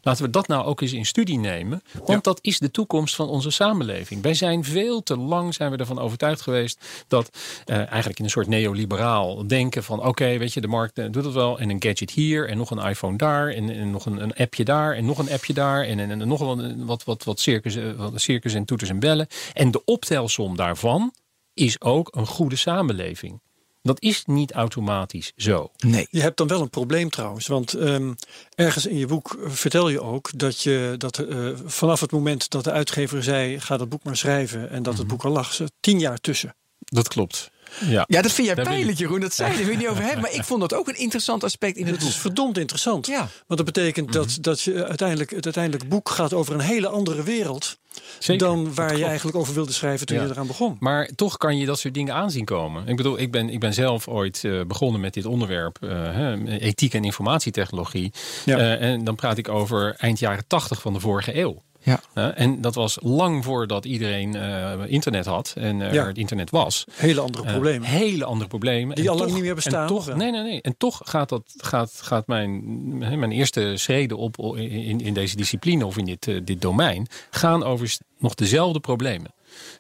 [0.02, 1.82] laten we dat nou ook eens in studie nemen.
[1.94, 2.20] Want Ja.
[2.22, 4.22] dat is de toekomst van onze samenleving.
[4.22, 7.30] Wij zijn veel te lang zijn we ervan overtuigd geweest dat
[7.66, 11.26] eh, eigenlijk in een soort neoliberaal denken van oké, weet je, de markt eh, doet
[11.26, 11.60] het wel.
[11.60, 14.64] En een gadget hier en nog een iPhone daar en, en nog een, een appje
[14.64, 16.40] daar en nog een appje daar en, en, en nog
[16.86, 19.28] wat, wat, wat, circus, eh, wat circus en toeters en bellen.
[19.54, 21.14] En de optelsom daarvan
[21.54, 23.40] is ook een goede samenleving.
[23.82, 25.72] Dat is niet automatisch zo.
[25.78, 26.08] Nee.
[26.10, 27.48] Je hebt dan wel een probleem trouwens.
[27.48, 28.14] Want ehm,
[28.56, 32.64] ergens in je boek vertel je ook dat je dat eh, vanaf het moment dat
[32.64, 34.70] de uitgever zei: ga dat boek maar schrijven.
[34.70, 36.56] en dat het boek al lag, ze tien jaar tussen.
[36.80, 37.52] Dat klopt.
[37.80, 38.06] Ja.
[38.08, 38.98] Ja, dat vind jij pijnlijk.
[38.98, 39.20] Jeroen.
[39.20, 40.22] Dat zei je, niet over hebben.
[40.22, 43.08] Maar ik vond dat ook een interessant aspect in het Het is verdomd interessant.
[43.08, 43.18] Ja.
[43.20, 47.24] Want dat betekent dat, dat je uiteindelijk, het uiteindelijk boek gaat over een hele andere
[47.24, 47.80] wereld.
[48.20, 50.24] Zeker, dan waar je eigenlijk over wilde schrijven toen Ja.
[50.24, 50.78] je eraan begon.
[50.80, 52.88] Maar toch kan je dat soort dingen aanzien komen.
[52.88, 56.48] Ik bedoel, ik ben, ik ben zelf ooit eh, begonnen met dit onderwerp, eh, hè,
[56.60, 58.12] ethiek en informatietechnologie.
[58.46, 58.58] Ja.
[58.58, 61.62] Eh, en dan praat ik over eind jaren tachtig van de vorige eeuw.
[61.84, 62.00] Ja.
[62.14, 65.86] Eh, en dat was lang voordat iedereen eh, internet had en Ja.
[65.90, 66.86] er het internet was.
[66.92, 67.88] Hele andere Eh, problemen.
[67.88, 68.96] hele andere problemen.
[68.96, 70.62] Die En al lang niet meer bestaan, En toch, nee, nee, nee.
[70.62, 72.52] En toch gaat, dat, gaat, gaat mijn,
[73.00, 77.64] hè, mijn eerste schreden op in, in deze discipline of in dit, dit domein gaan
[77.64, 79.32] over nog dezelfde problemen.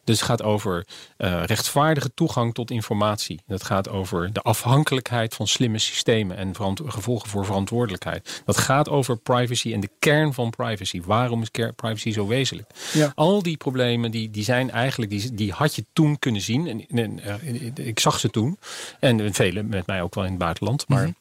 [0.04, 3.42] Dus het gaat over eh, rechtvaardige toegang tot informatie.
[3.48, 6.56] Het gaat over de afhankelijkheid van slimme systemen en
[6.86, 8.42] gevolgen voor verantwoordelijkheid.
[8.46, 11.02] Dat gaat over privacy en de kern van privacy.
[11.06, 12.70] Waarom is privacy zo wezenlijk?
[12.94, 13.12] Ja.
[13.16, 16.68] Al die problemen die, die zijn eigenlijk, die, die had je toen kunnen zien.
[16.68, 18.58] En, en, eh, ik zag ze toen.
[19.00, 20.88] En velen met mij ook wel in het buitenland.
[20.88, 21.14] Maar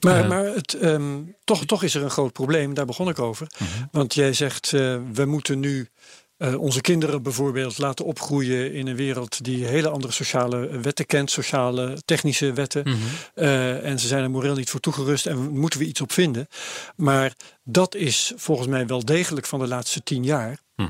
[0.00, 0.28] Maar, Eh.
[0.28, 3.46] maar het, ehm, toch, toch is er een groot probleem, daar begon ik over.
[3.58, 3.84] Mhm.
[3.90, 5.88] Want jij zegt, we moeten nu
[6.40, 11.30] eh, onze kinderen bijvoorbeeld laten opgroeien in een wereld die hele andere sociale wetten kent,
[11.30, 12.82] sociale, technische wetten.
[12.82, 12.96] Mhm.
[13.34, 16.46] Eh, en ze zijn er moreel niet voor toegerust en moeten we iets op vinden.
[16.96, 17.32] Maar
[17.64, 20.58] dat is volgens mij wel degelijk van de laatste tien jaar.
[20.76, 20.88] Mhm.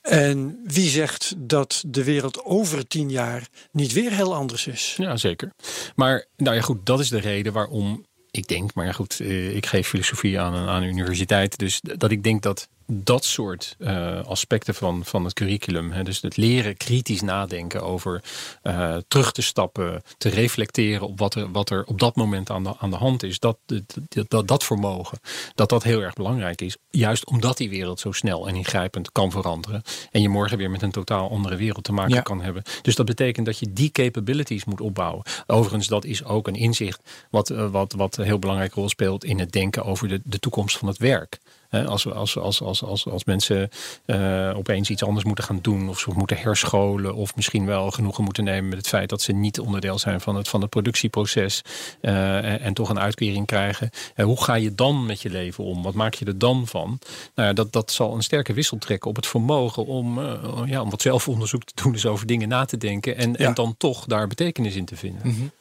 [0.00, 4.94] En wie zegt dat de wereld over tien jaar niet weer heel anders is?
[4.96, 5.50] Ja, zeker.
[5.94, 9.56] Maar nou ja, goed, dat is de reden waarom ik denk, maar ja, goed, eh,
[9.56, 11.58] ik geef filosofie aan een, aan een universiteit.
[11.58, 16.20] Dus dat ik denk dat dat soort eh, aspecten van, van het curriculum, hè, dus
[16.22, 18.22] het leren kritisch nadenken over
[18.62, 22.64] eh, terug te stappen, te reflecteren op wat er, wat er op dat moment aan
[22.64, 25.18] de, aan de hand is, dat, dat, dat, dat vermogen,
[25.54, 26.76] dat dat heel erg belangrijk is.
[26.90, 29.82] Juist omdat die wereld zo snel en ingrijpend kan veranderen.
[30.10, 32.20] En je morgen weer met een totaal andere wereld te maken Ja.
[32.20, 32.62] kan hebben.
[32.82, 35.22] Dus dat betekent dat je die capabilities moet opbouwen.
[35.46, 39.24] Overigens, dat is ook een inzicht wat, eh, wat, wat een heel belangrijke rol speelt
[39.24, 41.40] in het denken over de, de toekomst van het werk.
[41.86, 43.68] Als, we- als, als, als, als, als mensen
[44.04, 48.24] eh, opeens iets anders moeten gaan doen, of ze moeten herscholen, of misschien wel genoegen
[48.24, 51.62] moeten nemen met het feit dat ze niet onderdeel zijn van het, van het productieproces
[52.00, 53.90] eh, en, en toch een uitkering krijgen.
[54.14, 55.82] Eh, hoe ga je dan met je leven om?
[55.82, 56.98] Wat maak je er dan van?
[57.34, 60.20] Nou dat, dat zal een sterke wissel trekken op het vermogen om,
[60.66, 63.46] ja, om wat zelfonderzoek te doen, dus over dingen na te denken en, Ja.
[63.46, 65.52] en dan toch daar betekenis in te vinden.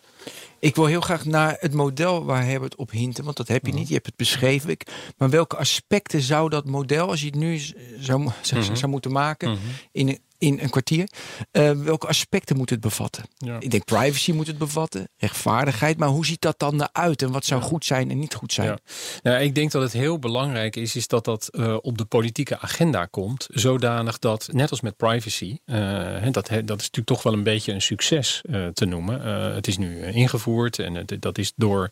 [0.61, 3.73] Ik wil heel graag naar het model waar Herbert op hinten, want dat heb je
[3.73, 3.87] niet.
[3.87, 4.69] Je hebt het beschreven.
[4.69, 4.87] Ik,
[5.17, 7.59] maar welke aspecten zou dat model, als je het nu
[7.99, 8.75] zou, mo- zou, Mhm.
[8.75, 9.59] zou moeten maken Mhm.
[9.91, 11.07] in, een- in een kwartier,
[11.51, 13.23] eh, welke aspecten moet het bevatten?
[13.37, 13.57] Ja.
[13.59, 17.45] Ik denk privacy moet het bevatten, rechtvaardigheid, maar hoe ziet dat dan eruit en wat
[17.45, 18.67] zou goed zijn en niet goed zijn?
[18.67, 18.77] Ja.
[19.23, 22.59] Nou, ik denk dat het heel belangrijk is, is dat dat eh, op de politieke
[22.59, 23.47] agenda komt.
[23.51, 27.73] Zodanig dat, net als met privacy, hè, dat, dat is natuurlijk toch wel een beetje
[27.73, 28.41] een succes
[28.73, 29.21] te noemen.
[29.53, 31.89] Het is nu ingevoerd en het, dat is door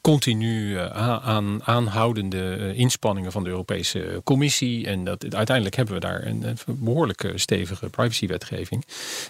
[0.00, 4.86] continu aan, aanhoudende inspanningen van de Europese Commissie.
[4.86, 7.30] En dat, uiteindelijk hebben we daar een, een behoorlijk eh,
[7.66, 8.84] stevige privacywetgeving.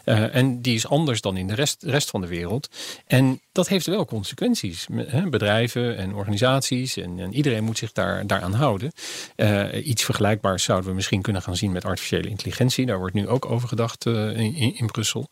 [0.04, 2.68] Eh, en die is anders dan in de rest, rest van de wereld.
[3.06, 4.86] En dat heeft wel consequenties.
[5.06, 8.92] Hè, Bedrijven en organisaties en, en iedereen moet zich daar, daaraan houden.
[9.36, 12.86] Eh, iets vergelijkbaars zouden we misschien kunnen gaan zien met artificiële intelligentie.
[12.86, 15.28] Daar wordt nu ook over gedacht eh, in, in, in Brussel.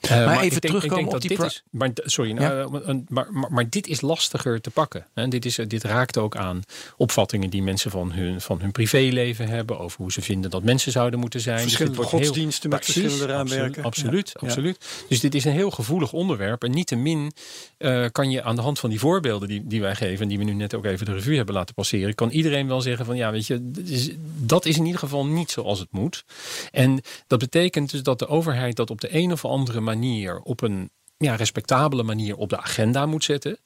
[0.00, 3.68] Eh, even ik denk- terugkomen op dat die is- maar, sorry, nou, maar, maar, maar
[3.68, 5.06] dit is lastiger te pakken.
[5.14, 5.28] Hè.
[5.28, 6.60] Dit, is, dit raakt ook aan
[6.96, 9.78] opvattingen die mensen van hun, van hun privéleven hebben.
[9.78, 11.54] Over hoe ze vinden dat mensen zouden moeten zijn.
[11.56, 13.84] Dus Verschillende heel- godsdiensten met Precies, verschillende raamwerken.
[13.84, 14.46] Absoluut, Ja.
[14.46, 14.78] absoluut.
[15.08, 16.64] Dus dit is een heel gevoelig onderwerp.
[16.64, 17.32] En niettemin
[17.76, 20.22] eh kan je aan de hand van die voorbeelden die, die wij geven...
[20.22, 22.14] en die we nu net ook even de revue hebben laten passeren...
[22.14, 25.26] kan iedereen wel zeggen van ja, weet je, dit is- dat is in ieder geval
[25.26, 26.24] niet zoals het moet.
[26.70, 30.40] En dat betekent dus dat de overheid dat op de een of andere manier...
[30.40, 33.58] op een ja, respectabele manier op de agenda moet zetten.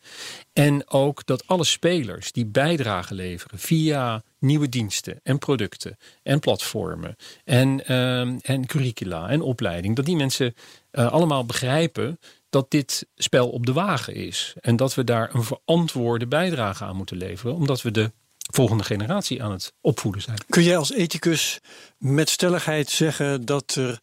[0.53, 7.17] En ook dat alle spelers die bijdrage leveren via nieuwe diensten en producten en platformen
[7.45, 10.55] en, ehm, en curricula en opleiding, dat die mensen
[10.91, 12.19] eh, allemaal begrijpen
[12.51, 14.55] dat dit spel op de wagen is.
[14.61, 18.13] En dat we daar een verantwoorde bijdrage aan moeten leveren, omdat we de
[18.53, 20.39] volgende generatie aan het opvoeden zijn.
[20.49, 21.61] Kun jij als ethicus
[21.99, 23.99] met stelligheid zeggen dat er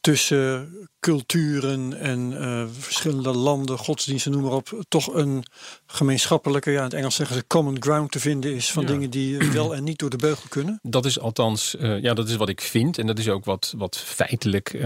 [0.00, 5.44] tussen culturen en eh, verschillende landen, godsdiensten, noem maar op, toch een
[5.86, 8.88] gemeenschappelijke, ja, in het Engels zeggen ze common ground te vinden is van Ja.
[8.88, 10.78] dingen die wel en niet door de beugel kunnen?
[10.82, 12.98] Dat is althans, eh, ja, dat is wat ik vind.
[12.98, 14.80] En dat is ook wat, wat feitelijk eh,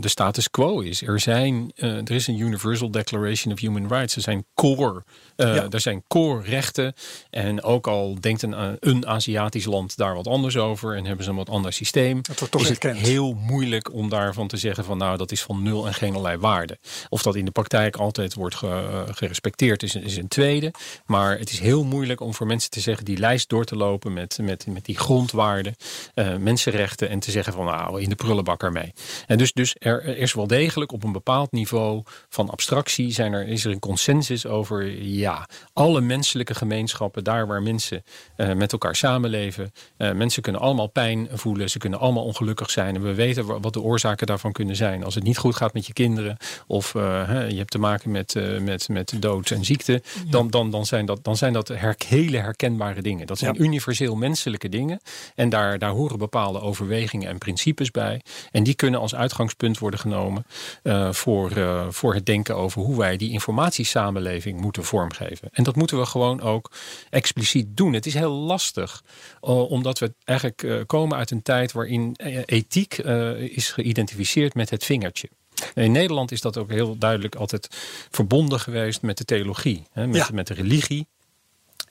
[0.00, 1.02] de status quo is.
[1.02, 4.16] Er, zijn, er is een Universal Declaration of Human Rights.
[4.16, 5.04] Er zijn core,
[5.36, 5.66] Ja.
[5.70, 6.94] er zijn core rechten.
[7.30, 11.30] En ook al denkt een, een Aziatisch land daar wat anders over en hebben ze
[11.30, 14.84] een wat ander systeem, Dat wordt toch is het heel moeilijk om daarvan te zeggen
[14.84, 16.78] van nou, dat is van nul en geen allerlei waarde.
[17.08, 20.72] Of dat in de praktijk altijd wordt eh, gerespecteerd is, is een tweede.
[21.06, 24.12] Maar het is heel moeilijk om voor mensen te zeggen die lijst door te lopen
[24.12, 25.74] met, met, met die grondwaarden,
[26.14, 28.92] eh, mensenrechten en te zeggen van nou, in de prullenbak ermee.
[29.26, 33.48] En dus, dus er, is wel degelijk op een bepaald niveau van abstractie zijn er,
[33.48, 38.04] is er een consensus over ja, alle menselijke gemeenschappen, daar waar mensen
[38.36, 39.72] eh, met elkaar samenleven.
[39.96, 42.94] mensen kunnen allemaal pijn voelen, ze kunnen allemaal ongelukkig zijn.
[42.94, 45.04] En we weten wa- wat de oorzaken daarvan kunnen zijn.
[45.04, 46.36] Als het niet goed gaat met je kinderen,
[46.66, 50.50] of eh, hè, je hebt te maken met, eh, met, met dood en ziekte, dan,
[50.50, 53.26] dan, dan zijn dat, dan zijn dat her- hele herkenbare dingen.
[53.26, 53.60] Dat zijn Ja.
[53.60, 55.00] universeel menselijke dingen.
[55.34, 58.20] En daar, daar horen bepaalde overwegingen en principes bij.
[58.50, 60.46] En die kunnen als uitgangspunt worden genomen
[60.82, 61.50] eh, voor,
[61.90, 65.48] voor het denken over hoe wij die informatiesamenleving moeten vormgeven.
[65.52, 66.70] En dat moeten we gewoon ook
[67.10, 67.92] expliciet doen.
[67.92, 69.02] Het is heel lastig,
[69.40, 75.28] omdat we eigenlijk komen uit een tijd waarin ethiek is geïdentificeerd met het vingertje.
[75.74, 77.68] In Nederland is dat ook heel duidelijk altijd
[78.10, 80.28] verbonden geweest met de theologie, hè, met, Ja.
[80.32, 81.06] met de religie.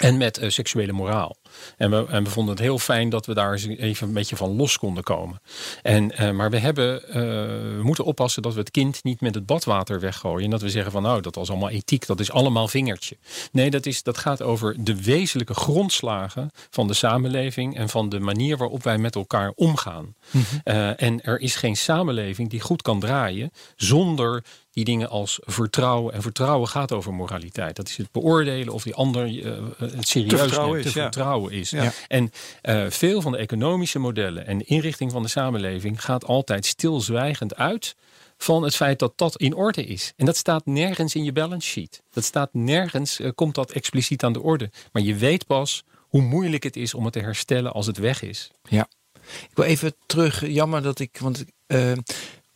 [0.02, 1.38] En met eh, seksuele moraal.
[1.78, 4.36] En we, en we vonden het heel fijn dat we daar eens even een beetje
[4.36, 5.42] van los konden komen.
[5.82, 9.36] En, eh, maar we, hebben, eh, we moeten oppassen dat we het kind niet met
[9.36, 10.44] het badwater weggooien.
[10.44, 13.18] En dat we zeggen van nou, dat was allemaal ethiek, dat is allemaal vingertje.
[13.52, 17.78] Nee, dat, is, dat gaat over de wezenlijke grondslagen van de samenleving.
[17.78, 20.16] En van de manier waarop wij met elkaar omgaan.
[20.64, 26.14] Eh, en er is geen samenleving die goed kan draaien zonder die dingen als vertrouwen.
[26.14, 27.76] En vertrouwen gaat over moraliteit.
[27.76, 31.04] Dat is het beoordelen of die ander eh, het serieus vertrouwen neemt, is, te ja.
[31.04, 31.70] vertrouwen is.
[31.70, 31.92] Ja.
[32.08, 36.66] En eh, veel van de economische modellen en de inrichting van de samenleving gaat altijd
[36.66, 37.96] stilzwijgend uit
[38.38, 40.14] van het feit dat dat in orde is.
[40.16, 42.02] En dat staat nergens in je balance sheet.
[42.12, 44.70] Dat staat nergens, eh, komt dat expliciet aan de orde.
[44.92, 48.22] Maar je weet pas hoe moeilijk het is om het te herstellen als het weg
[48.22, 48.52] is.
[48.70, 48.88] Ja.
[49.22, 51.92] Ik wil even terug, jammer dat ik, want eh,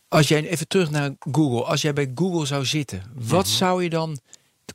[0.08, 3.90] als jij even terug naar Google, als jij bij Google zou zitten, wat zou je
[3.90, 4.18] dan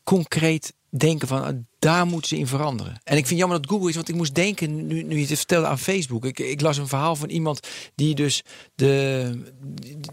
[0.04, 3.02] concreet denken van ah, daar moeten ze in veranderen?
[3.04, 5.38] En ik vind jammer dat Google is, want ik moest denken nu, nu je het
[5.38, 6.26] vertelde aan Facebook.
[6.26, 8.44] Ik, ik las een verhaal van iemand die dus
[8.76, 9.52] de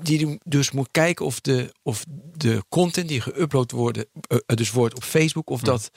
[0.03, 2.05] die dus moet kijken of de of
[2.37, 5.91] de content die geüpload wordt, eh, dus wordt op Facebook, of dat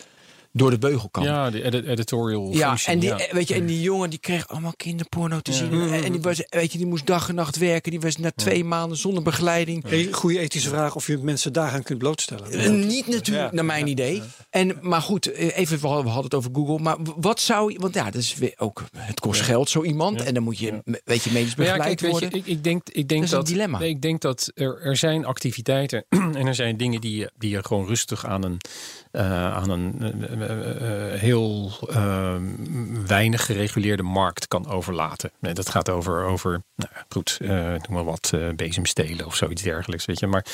[0.53, 1.23] door de beugel kan.
[1.23, 3.17] Ja, de edi- editorial Ja, function, en die, ja.
[3.17, 5.73] eh, weet je, en die jongen die kreeg allemaal kinderporno te zien.
[5.73, 5.93] Mm.
[5.93, 7.91] En die, was, weet je, die moest dag en nacht werken.
[7.91, 9.83] Die was na twee maanden zonder begeleiding.
[9.89, 12.51] Hey, Goede ethische vraag of je mensen daaraan kunt blootstellen.
[12.51, 14.21] Eh, Niet natuurlijk, naar mijn idee.
[14.49, 16.79] En, maar goed, eh, even, we hadden het over Google.
[16.79, 20.21] Maar wat zou je, want ja, dat is weer ook, het kost geld zo iemand.
[20.23, 22.39] En dan moet je, weet je, medisch begeleid kijk, weet je, worden.
[22.39, 23.79] ik, ik denk, ik denk Dat is een dat, dilemma.
[23.79, 26.05] nee, ik denk dat er, er zijn activiteiten
[26.39, 28.57] en er zijn dingen die je, die je gewoon rustig aan een,
[29.11, 32.35] eh, aan een eh, eh, heel eh,
[33.07, 35.31] weinig gereguleerde markt kan overlaten.
[35.39, 40.05] Dat gaat over, over nou goed, noem maar wat, bezemstelen of zoiets dergelijks.
[40.05, 40.27] Weet je.
[40.27, 40.45] Maar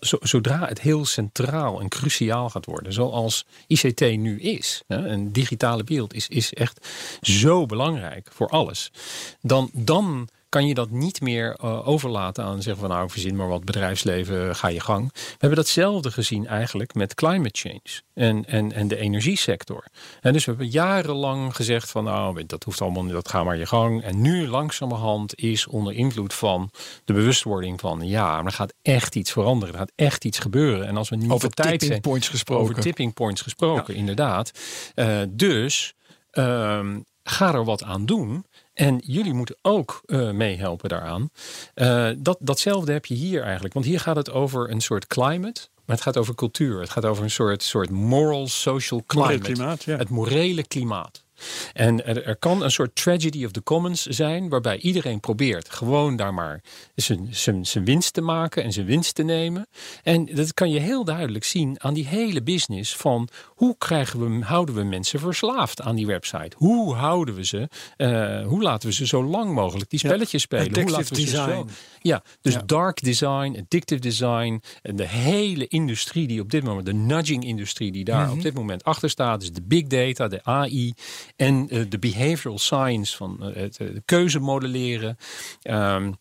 [0.00, 5.32] zo- zodra het heel centraal en cruciaal gaat worden, zoals ICT nu is, hè, een
[5.32, 6.88] digitale wereld is, is echt
[7.20, 8.92] zo belangrijk voor alles,
[9.40, 13.48] dan, dan kan je dat niet meer eh, overlaten aan zeggen van nou verzin maar
[13.48, 15.12] wat bedrijfsleven, ga je gang.
[15.12, 19.84] We hebben datzelfde gezien eigenlijk met climate change en, en, en de energiesector.
[20.20, 23.56] En dus we hebben jarenlang gezegd van nou dat hoeft allemaal niet, dat ga maar
[23.56, 24.02] je gang.
[24.02, 26.70] En nu langzamerhand is onder invloed van
[27.04, 30.86] de bewustwording van ja, maar er gaat echt iets veranderen, er gaat echt iets gebeuren.
[30.86, 32.64] En als we niet Over op tijd tipping zijn, points gesproken.
[32.64, 34.50] over tipping points gesproken, inderdaad.
[34.94, 35.94] Eh, dus
[36.30, 36.98] ehm,
[37.28, 38.46] ga er wat aan doen.
[38.74, 41.30] En jullie moeten ook eh, meehelpen daaraan.
[41.74, 43.74] Eh, dat, datzelfde heb je hier eigenlijk.
[43.74, 45.68] Want hier gaat het over een soort climate.
[45.84, 46.80] Maar het gaat over cultuur.
[46.80, 49.52] Het gaat over een soort, soort moral, social Moreel climate.
[49.52, 49.96] klimaat, ja.
[49.96, 51.24] Het morele klimaat.
[51.72, 56.16] En er, er kan een soort tragedy of the commons zijn, waarbij iedereen probeert gewoon
[56.16, 56.62] daar maar
[56.94, 59.66] zijn, zijn, zijn winst te maken en zijn winst te nemen.
[60.02, 64.44] En dat kan je heel duidelijk zien aan die hele business van hoe krijgen we,
[64.44, 66.56] houden we mensen verslaafd aan die website?
[66.56, 70.82] Hoe houden we ze, eh, hoe laten we ze zo lang mogelijk die spelletjes spelen?
[70.82, 71.68] Hoe laten we ze zo, design.
[72.00, 72.62] ja, dus Ja.
[72.66, 74.62] dark design, addictive design.
[74.82, 78.84] En de hele industrie die op dit moment, de nudging-industrie die daar op dit moment
[78.84, 80.94] achter staat, is de big data, de AI
[81.36, 85.16] en eh, de behavioral science van eh, het eh, de keuze modelleren.
[85.62, 86.12] Ehm,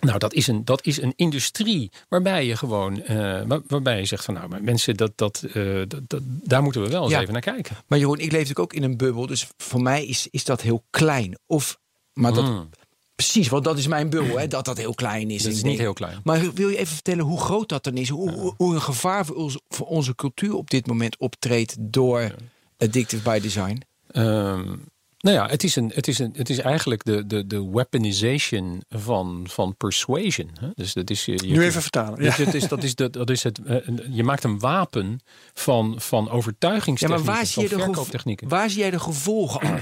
[0.00, 3.02] nou, dat is, een, dat is een industrie waarbij je gewoon,
[3.46, 5.44] waar- waarbij je zegt van nou, mensen, dat, dat,
[5.86, 7.20] dat, dat- daar moeten we wel eens Ja.
[7.20, 7.76] even naar kijken.
[7.86, 9.26] Maar Jeroen, ik leef natuurlijk ook in een bubbel.
[9.26, 11.38] Dus voor mij is, is dat heel klein.
[11.46, 11.78] Of,
[12.12, 12.68] maar dat, Mm.
[13.14, 15.42] precies, want dat is mijn bubbel, hè, dat dat heel klein is.
[15.42, 16.20] Dat is niet heel klein.
[16.24, 18.08] Maar wil je even vertellen hoe groot dat dan is?
[18.08, 22.34] Hoe, hoe, hoe een gevaar voor onze, voor onze cultuur op dit moment optreedt door
[22.78, 23.82] Addictive by Design?
[24.12, 24.64] Ehm,
[25.18, 28.82] nou ja, het is, een, het is, een, het is eigenlijk de, de, de weaponization
[28.88, 30.50] van, van persuasion.
[30.60, 30.68] Hè?
[30.74, 32.18] Dus dat is, je, je- Nu even vertalen.
[32.18, 32.52] Dus Ja.
[32.52, 33.76] is, dat is, dat is het, eh,
[34.10, 35.20] je maakt een wapen
[35.54, 38.48] van, van Ja, maar overtuigingstechnieken, waar zie, je de verkooptechnieken.
[38.48, 39.78] waar zie jij de gevolgen al?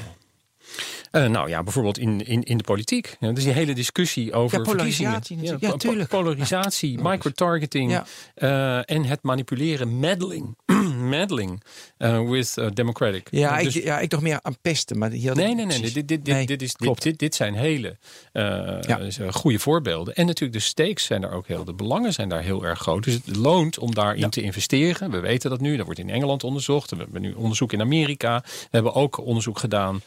[1.10, 3.16] Eh, nou ja, bijvoorbeeld in, in, in de politiek.
[3.20, 5.38] Ja, dus die hele discussie over Ja, polarisatie.
[5.40, 8.00] Ja, po- polarisatie, microtargeting
[8.34, 10.56] eh, en het manipuleren, meddling,
[11.08, 11.62] meddling
[11.98, 13.28] eh, with eh, democratic.
[13.30, 14.98] Ja, Eh, dus- ik, ja, ik dacht meer aan pesten.
[14.98, 15.66] Maar Nee, nee, nee.
[15.66, 15.92] precies.
[15.92, 17.02] Dit, dit, dit, Nee, dit, is, klopt.
[17.02, 17.96] dit, dit zijn hele
[18.32, 18.98] Ja.
[19.30, 20.14] goede voorbeelden.
[20.14, 23.04] En natuurlijk de stakes zijn daar ook heel, de belangen zijn daar heel erg groot.
[23.04, 25.10] Dus het loont om daarin te investeren.
[25.10, 25.76] We weten dat nu.
[25.76, 26.90] Dat wordt in Engeland onderzocht.
[26.90, 28.42] We hebben nu onderzoek in Amerika.
[28.44, 30.02] We hebben ook onderzoek gedaan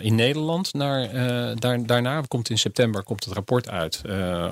[0.00, 0.72] in Nederland.
[0.74, 1.08] Naar,
[1.58, 4.02] daar, daarna komt in september komt het rapport uit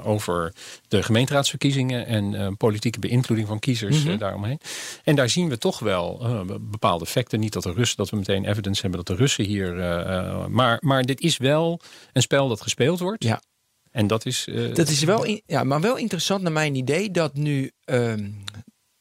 [0.05, 0.53] over
[0.89, 4.18] de gemeenteraadsverkiezingen en politieke beïnvloeding van kiezers Mhm.
[4.18, 4.61] daaromheen.
[5.05, 7.41] En daar zien we toch wel eh, bepaalde effecten.
[7.41, 9.79] Niet dat de Russen, dat we meteen evidence hebben dat de Russen hier.
[9.81, 11.81] eh, eh, maar, maar dit is wel
[12.12, 13.24] een spel dat gespeeld wordt.
[13.24, 13.43] Ja.
[13.91, 14.49] En dat is.
[14.74, 18.31] Dat is wel, in- ja, maar wel interessant naar mijn idee dat nu ehm,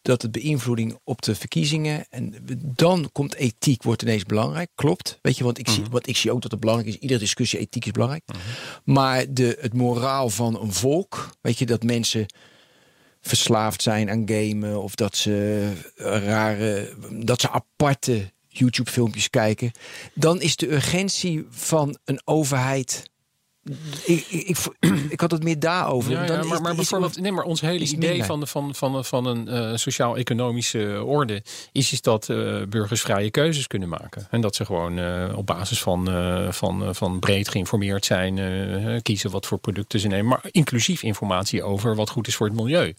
[0.02, 4.70] dat het beïnvloeding op de verkiezingen en dan komt ethiek wordt ineens belangrijk.
[4.76, 7.00] Klopt, weet je, want ik zie, want ik zie ook dat het belangrijk is.
[7.02, 8.24] Iedere discussie ethiek is belangrijk.
[8.84, 12.26] Maar de, het moraal van een volk, weet je, dat mensen
[13.22, 19.72] verslaafd zijn aan gamen of dat ze rare, dat ze aparte YouTube filmpjes kijken,
[20.13, 23.09] dan is de urgentie van een overheid
[24.05, 24.57] ik, ik,
[25.09, 26.11] ik, had het meer daarover.
[26.11, 29.05] Ja, Dan ja, maar, maar is- bijvoorbeeld, nee, maar ons hele idee van, van, van,
[29.05, 34.28] van een eh, sociaal-economische orde is, is dat eh, burgers vrije keuzes kunnen maken.
[34.30, 38.38] En dat ze gewoon eh, op basis van, eh, van, eh, van breed geïnformeerd zijn,
[38.38, 40.26] eh, kiezen wat voor producten ze nemen.
[40.28, 42.93] Maar inclusief informatie over wat goed is voor het milieu.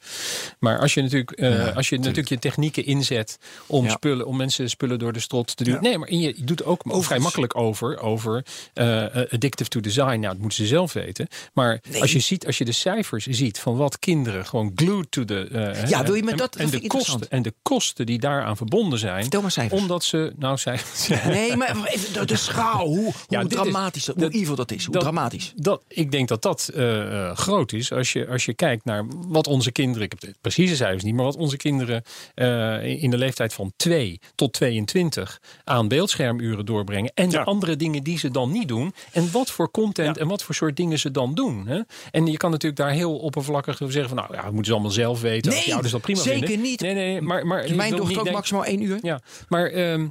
[0.58, 4.70] Maar als je natuurlijk, eh, als je natuurlijk je technieken inzet om, spullen, om mensen
[4.70, 5.74] spullen door de strot te doen.
[5.74, 5.80] Ja.
[5.80, 8.44] Nee, maar je, doet ook vrij makkelijk over, over
[8.74, 10.18] eh, addictive to design.
[10.20, 11.26] Nou, het moet ze zelf weten.
[11.52, 15.24] Maar als je ziet, als je de cijfers ziet van wat kinderen gewoon glued to
[15.24, 15.48] the.
[15.48, 18.56] eh, Ja, wil je me en- dat- en de kosten en de kosten die daaraan
[18.56, 19.20] verbonden zijn.
[19.20, 19.80] Vertel maar cijfers.
[19.80, 20.80] Omdat ze, nou zijn.
[21.26, 24.34] Nee, maar even de, de schaal, hoe, hoe Ja, dit is- dramatisch, dat, hoe dat-
[24.34, 25.52] evil dat is, hoe dat- dramatisch.
[25.56, 29.04] Dat, ik denk dat dat eh, eh, groot is als je, als je kijkt naar
[29.08, 32.02] wat onze kinderen, ik heb de precieze cijfers niet, maar wat onze kinderen
[32.34, 37.10] eh, in de leeftijd van 2 tot 22 aan beeldschermuren doorbrengen.
[37.14, 37.38] En Ja.
[37.38, 38.94] de andere dingen die ze dan niet doen.
[39.12, 40.22] En wat voor content Ja.
[40.22, 41.66] en wat voor soort dingen ze dan doen.
[41.66, 41.80] Hè?
[42.10, 44.72] En je kan natuurlijk daar heel oppervlakkig over zeggen van nou ja, dat moeten ze
[44.72, 45.46] allemaal zelf weten.
[45.48, 46.60] Nee, Als die ouders dat prima zeker vinden.
[46.66, 46.80] niet.
[46.80, 48.98] Nee, nee, maar, maar Mijn dochter ook denken- maximaal één uur.
[49.02, 50.08] ja, maar ehm,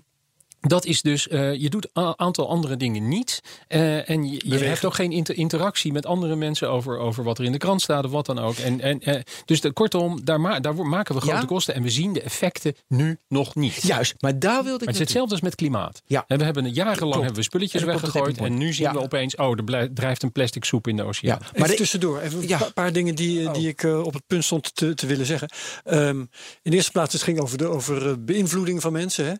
[0.67, 3.41] dat is dus, eh, je doet een aantal andere dingen niet.
[3.67, 7.37] eh, en je, je hebt ook geen inter- interactie met andere mensen over, over wat
[7.39, 8.55] er in de krant staat of wat dan ook.
[8.55, 11.45] En, en, eh, dus de, kortom, daar, ma daar maken we grote Ja?
[11.45, 13.81] kosten en we zien de effecten nu nog niet.
[13.83, 16.01] Juist, maar daar wilde ik Maar het is hetzelfde als met klimaat.
[16.05, 16.23] Ja.
[16.27, 17.15] En we hebben jarenlang Klopt.
[17.15, 18.37] hebben we spulletjes En weggegooid.
[18.37, 18.93] En nu zien Ja.
[18.93, 21.39] we opeens, oh, er drijft een plastic soep in de oceaan.
[21.53, 24.75] Ja, maar tussendoor, even een pa- paar dingen die, die ik op het punt stond
[24.75, 25.49] te, te willen zeggen.
[25.83, 26.27] Ehm, in
[26.63, 29.25] de eerste plaats, het ging over, de, over beïnvloeding van mensen.
[29.25, 29.33] Hè.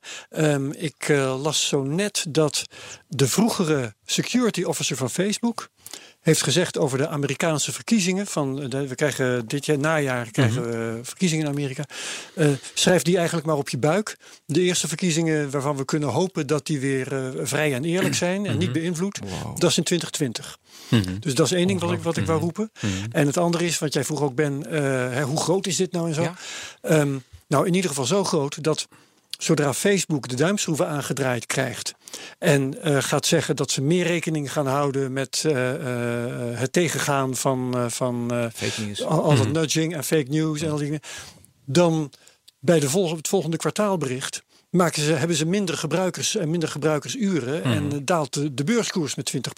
[0.53, 2.63] Ehm, ik las zo net dat
[3.07, 5.69] de vroegere security officer van Facebook
[6.21, 8.27] heeft gezegd over de Amerikaanse verkiezingen.
[8.27, 11.83] Van, eh, de- we krijgen dit jaar najaar krijgen we verkiezingen in Amerika.
[12.35, 14.17] Eh, schrijf die eigenlijk maar op je buik.
[14.45, 18.45] De eerste verkiezingen waarvan we kunnen hopen dat die weer eh, vrij en eerlijk zijn
[18.45, 19.19] en niet beïnvloed.
[19.57, 20.57] Dat is in 2020.
[21.19, 22.71] Dus dat is één ding wat ik, wat ik wou roepen.
[23.11, 24.81] En het andere is, wat jij vroeg ook Ben, eh,
[25.13, 26.21] hè, hoe groot is dit nou en zo?
[26.21, 26.35] Ja.
[26.81, 28.87] Ehm, nou, in ieder geval zo groot dat
[29.37, 31.93] zodra Facebook de duimschroeven aangedraaid krijgt
[32.39, 37.35] en eh, gaat zeggen dat ze meer rekening gaan houden met eh, eh, het tegengaan
[37.35, 39.03] van, van Fake news.
[39.03, 41.01] al, al dat nudging en fake news en al die dingen,
[41.65, 42.11] dan
[42.59, 44.43] bij de volgende, het volgende kwartaalbericht
[44.77, 49.15] maken ze, hebben ze minder gebruikers en minder gebruikersuren en eh, daalt de, de beurskoers
[49.15, 49.53] met 20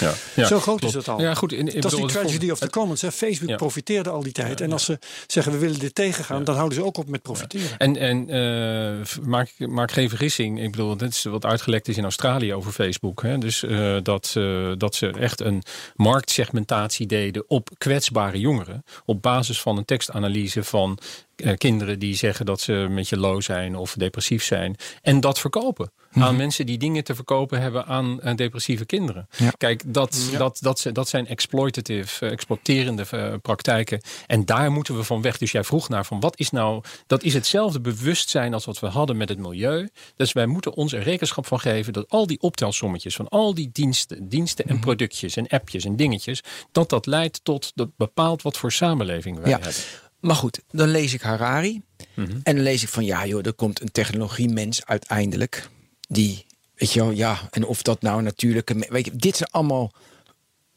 [0.00, 0.14] Ja.
[0.34, 0.84] Ja, Zo groot klopt.
[0.96, 1.20] is dat al.
[1.20, 1.52] Ja, goed.
[1.52, 3.00] in- ik dat is die tragedy of the commons.
[3.02, 3.12] Hè.
[3.12, 3.56] Facebook Ja.
[3.56, 4.60] profiteerde al die tijd.
[4.60, 7.78] en als ze zeggen we willen dit tegengaan, dan houden ze ook op met profiteren.
[7.78, 10.62] En, en eh, maak, maak geen vergissing.
[10.62, 13.22] Ik bedoel, dit is wat uitgelekt is in Australië over Facebook.
[13.22, 13.38] Hè?
[13.38, 15.62] Dus eh, dat, eh, dat ze echt een
[15.94, 18.84] marktsegmentatie deden op kwetsbare jongeren.
[19.04, 20.98] Op basis van een tekstanalyse van
[21.42, 24.76] eh, kinderen die zeggen dat ze met je low zijn of depressief zijn.
[25.02, 25.92] En dat verkopen.
[26.12, 29.28] Aan mensen die dingen te verkopen hebben aan depressieve kinderen.
[29.36, 29.50] Ja.
[29.56, 34.00] Kijk, dat, dat, dat, zijn- dat zijn exploitative, eh, exploiterende eh, praktijken.
[34.26, 35.38] En daar moeten we van weg.
[35.38, 36.82] Dus jij vroeg naar van wat is nou.
[37.06, 39.88] Dat is hetzelfde bewustzijn als wat we hadden met het milieu.
[40.16, 43.70] Dus wij moeten ons er rekenschap van geven dat al die optelsommetjes van al die
[43.72, 46.40] diensten, diensten en productjes en appjes en dingetjes.
[46.72, 49.56] Dat dat leidt tot dat bepaalt wat voor samenleving wij Ja.
[49.60, 49.74] hebben.
[50.22, 51.82] Maar goed, dan lees ik Harari.
[52.14, 55.68] En dan lees ik van ja joh, er komt een technologiemens uiteindelijk.
[56.08, 57.48] Die, weet je wel, ja.
[57.50, 58.86] En of dat nou natuurlijke...
[58.88, 59.92] Weet je, dit zijn allemaal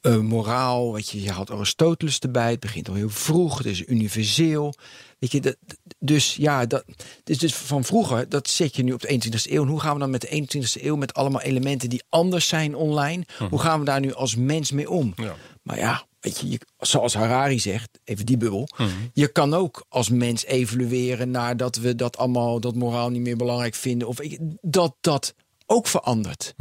[0.02, 0.93] eh, moraal.
[0.93, 2.52] Weet je, je haalt Aristoteles erbij.
[2.52, 3.58] Het begint al heel vroeg.
[3.58, 4.74] Het is universeel.
[5.20, 5.56] Weet je, dat,
[6.00, 6.84] dus ja, dat
[7.24, 9.62] dus, dus van vroeger, dat zet je nu op de 21ste eeuw.
[9.62, 12.76] En hoe gaan we dan met de 21ste eeuw met allemaal elementen die anders zijn
[12.76, 13.26] online?
[13.50, 15.14] Hoe gaan we daar nu als mens mee om?
[15.16, 15.36] Ja.
[15.62, 18.67] Maar ja, weet je, je, zoals Harari zegt, even die bubbel.
[19.13, 23.38] Je kan ook als mens evolueren naar dat we dat allemaal, dat moraal niet meer
[23.38, 24.07] belangrijk vinden.
[24.07, 25.34] Of ik- dat dat
[25.65, 26.53] ook verandert.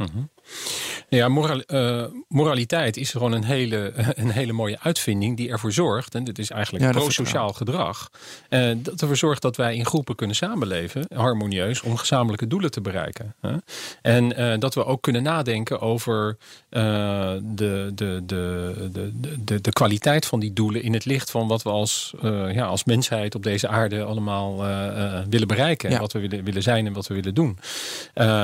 [1.09, 6.15] Ja, moral, eh, moraliteit is gewoon een hele, een hele mooie uitvinding die ervoor zorgt,
[6.15, 8.11] en dit is eigenlijk Ja, pro-sociaal gedrag,
[8.49, 12.81] eh, dat ervoor zorgt dat wij in groepen kunnen samenleven, harmonieus, om gezamenlijke doelen te
[12.81, 13.35] bereiken.
[13.41, 13.55] Hè?
[14.01, 16.37] En eh, dat we ook kunnen nadenken over
[16.69, 19.11] de, de, de, de,
[19.43, 22.13] de, de kwaliteit van die doelen in het licht van wat we als,
[22.51, 24.57] ja, als mensheid op deze aarde allemaal
[25.29, 25.89] willen bereiken.
[25.89, 25.95] Ja.
[25.95, 27.57] En wat we willen, willen zijn en wat we willen doen.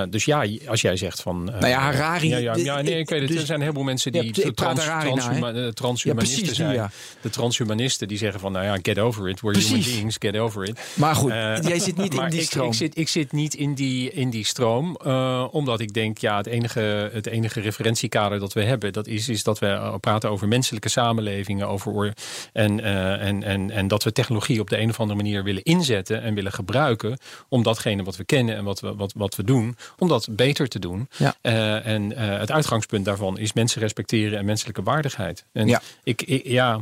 [0.10, 1.44] Dus ja, als jij zegt van.
[1.44, 3.28] Nou ja, Harari- Ja, ja, nee, ik weet het.
[3.30, 5.66] dus- er zijn een heleboel mensen Ja, die ik praat trans, hè?
[5.66, 6.74] eh, transhumanisten Ja, precies die, zijn.
[6.74, 6.90] ja.
[7.22, 9.42] De transhumanisten die zeggen van, nou ja, get over it.
[9.42, 9.96] We're human Precies.
[9.96, 10.80] beings, get over it.
[10.96, 12.68] Maar goed, Eh, jij zit niet in die ik, stroom.
[12.68, 16.38] Ik zit, ik zit niet in die, in die stroom, eh, omdat ik denk, ja,
[16.38, 20.48] het enige, het enige referentiekader dat we hebben, dat is, is dat we praten over
[20.48, 22.14] menselijke samenlevingen, over
[22.54, 22.80] en,
[23.20, 26.34] en, en, en dat we technologie op de een of andere manier willen inzetten en
[26.34, 27.18] willen gebruiken
[27.50, 30.68] om datgene wat we kennen en wat we, wat, wat we doen, om dat beter
[30.68, 31.08] te doen.
[31.18, 31.36] Ja.
[31.84, 35.46] Eh, en eh, het uitgangspunt daarvan is mensen respecteren en menselijke waardigheid.
[35.52, 35.82] En Ja.
[36.04, 36.80] ik, ik- ja,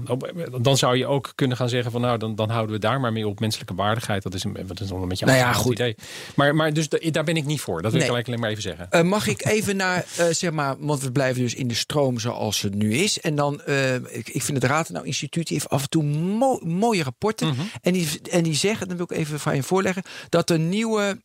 [0.61, 3.13] dan zou je ook kunnen gaan zeggen van nou, dan, dan houden we daar maar
[3.13, 4.23] mee op menselijke waardigheid.
[4.23, 5.71] Dat is een, dat is een beetje een Nou ja, goed.
[5.71, 5.95] idee.
[6.35, 7.81] Maar, maar dus da- daar ben ik niet voor.
[7.81, 8.01] Dat wil Nee.
[8.01, 8.87] ik gelijk alleen maar even zeggen.
[8.91, 12.61] Eh, mag ik even naar, zeg maar, want we blijven dus in de stroom zoals
[12.61, 13.19] het nu is.
[13.19, 13.61] En dan,
[14.09, 17.47] ik, ik vind het Ratenau Instituut die heeft af en toe mo- mooie rapporten.
[17.47, 17.61] Mhm.
[17.81, 21.21] en, die, en die zeggen, dan wil ik even van je voorleggen, dat er nieuwe,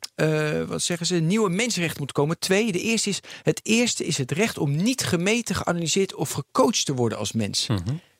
[0.66, 2.38] wat zeggen ze, nieuwe mensenrechten moeten komen.
[2.38, 6.84] Twee, de eerste is het eerste is het recht om niet gemeten, geanalyseerd of gecoacht
[6.86, 7.66] te worden als mens.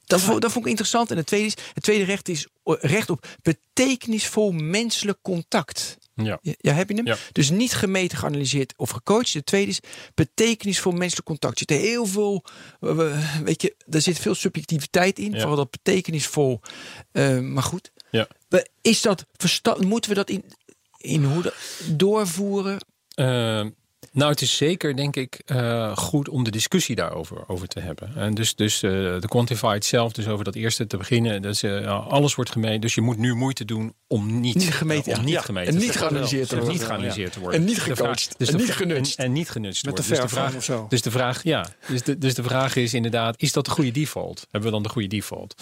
[0.07, 1.11] Dat, vond, dat vond ik interessant.
[1.11, 5.97] En het tweede, is, het tweede recht is recht op betekenisvol menselijk contact.
[6.14, 6.38] Ja.
[6.42, 7.07] Ja, heb je hem?
[7.07, 7.16] Ja.
[7.32, 9.32] Dus niet gemeten, geanalyseerd of gecoacht.
[9.32, 9.80] De tweede is
[10.14, 11.61] betekenisvol menselijk contact.
[11.61, 12.45] Er zit heel veel,
[13.45, 15.30] weet je, er zit veel subjectiviteit in.
[15.32, 15.38] Ja.
[15.38, 16.61] Vooral dat betekenisvol.
[17.12, 18.28] eh, maar goed, Ja.
[18.82, 20.45] Is dat versta- Moeten we dat in,
[20.99, 21.55] in hoe dat
[21.88, 22.78] doorvoeren?
[23.14, 23.66] Eh,
[24.12, 28.12] nou, het is zeker, denk ik, eh, goed om de discussie daarover over te hebben.
[28.16, 31.42] En dus, dus eh, de Quantified zelf, dus over dat eerste te beginnen.
[31.42, 32.80] Dus, alles wordt gemeten.
[32.80, 35.40] Dus je moet nu moeite doen om niet, Niet gemeten, om niet Ja.
[35.40, 36.09] gemeten En te niet worden.
[36.09, 36.78] geanalyseerd te En worden.
[36.78, 37.61] niet geanalyseerd te worden.
[37.61, 38.34] En niet gecoacht.
[38.38, 39.18] dus En niet genutst.
[39.18, 40.22] En, en niet genutst Met de worden.
[40.22, 40.86] Dus de vraag, of zo.
[40.88, 41.66] Dus de vraag, ja.
[41.88, 44.40] Dus de, dus de vraag is inderdaad, is dat de goede default?
[44.50, 45.55] Hebben we dan de goede default?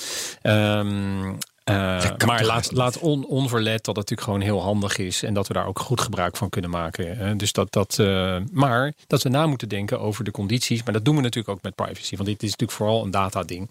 [0.42, 1.32] Ehm,
[1.64, 5.48] eh, maar laat, laat on, onverlet dat het natuurlijk gewoon heel handig is en dat
[5.48, 7.16] we daar ook goed gebruik van kunnen maken.
[7.16, 7.36] hè.
[7.36, 10.82] Dus dat, dat, eh, maar dat we na moeten denken over de condities.
[10.82, 13.70] Maar dat doen we natuurlijk ook met privacy, want dit is natuurlijk vooral een data-ding.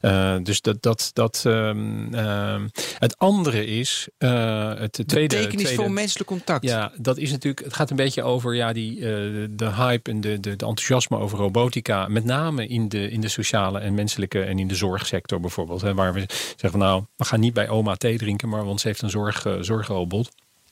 [0.00, 2.68] Eh, dus dat, dat, dat ehm, ehm,
[2.98, 5.36] het andere is eh, het tweede.
[5.36, 6.64] Betekenisvol tweede, menselijk contact.
[6.64, 7.64] ja, dat is natuurlijk.
[7.64, 9.02] Het gaat een beetje over ja, die, eh,
[9.50, 12.08] de hype en de, de, de enthousiasme over robotica.
[12.08, 15.80] Met name in de, in de sociale en menselijke en in de zorgsector bijvoorbeeld.
[15.80, 18.86] Hè, waar we zeggen van nou, gaan niet bij oma thee drinken, maar want ze
[18.86, 20.30] heeft een zorg, eh, zorgrobot.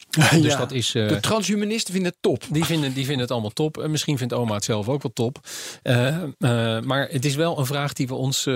[0.31, 0.59] Dus Ja.
[0.59, 0.95] dat is.
[0.95, 2.43] eh, De transhumanisten vinden het top.
[2.51, 3.79] die vinden, die vinden het allemaal top.
[3.79, 5.39] En misschien vindt oma het zelf ook wel top.
[5.83, 6.07] Eh,
[6.39, 8.55] eh, maar het is wel een vraag die we ons eh,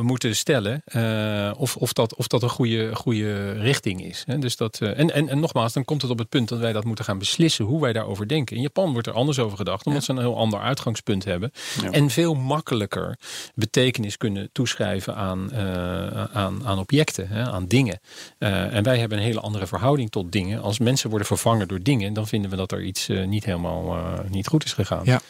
[0.00, 0.82] moeten stellen.
[0.84, 4.22] eh, of, of, dat, of dat een goede, goede richting is.
[4.26, 4.38] Hè?
[4.38, 6.72] Dus dat, eh, en, en, en nogmaals, dan komt het op het punt dat wij
[6.72, 7.64] dat moeten gaan beslissen.
[7.64, 8.56] Hoe wij daarover denken.
[8.56, 9.86] In Japan wordt er anders over gedacht.
[9.86, 11.52] Omdat ze een heel ander uitgangspunt hebben.
[11.90, 13.18] En veel makkelijker
[13.54, 17.28] betekenis kunnen toeschrijven aan, eh, aan, aan objecten.
[17.28, 17.42] Hè?
[17.42, 18.00] Aan dingen.
[18.38, 20.61] Eh, en wij hebben een hele andere verhouding tot dingen.
[20.62, 23.96] Als mensen worden vervangen door dingen, dan vinden we dat er iets eh, niet helemaal
[23.96, 25.04] eh, niet goed is gegaan.
[25.04, 25.20] Ja.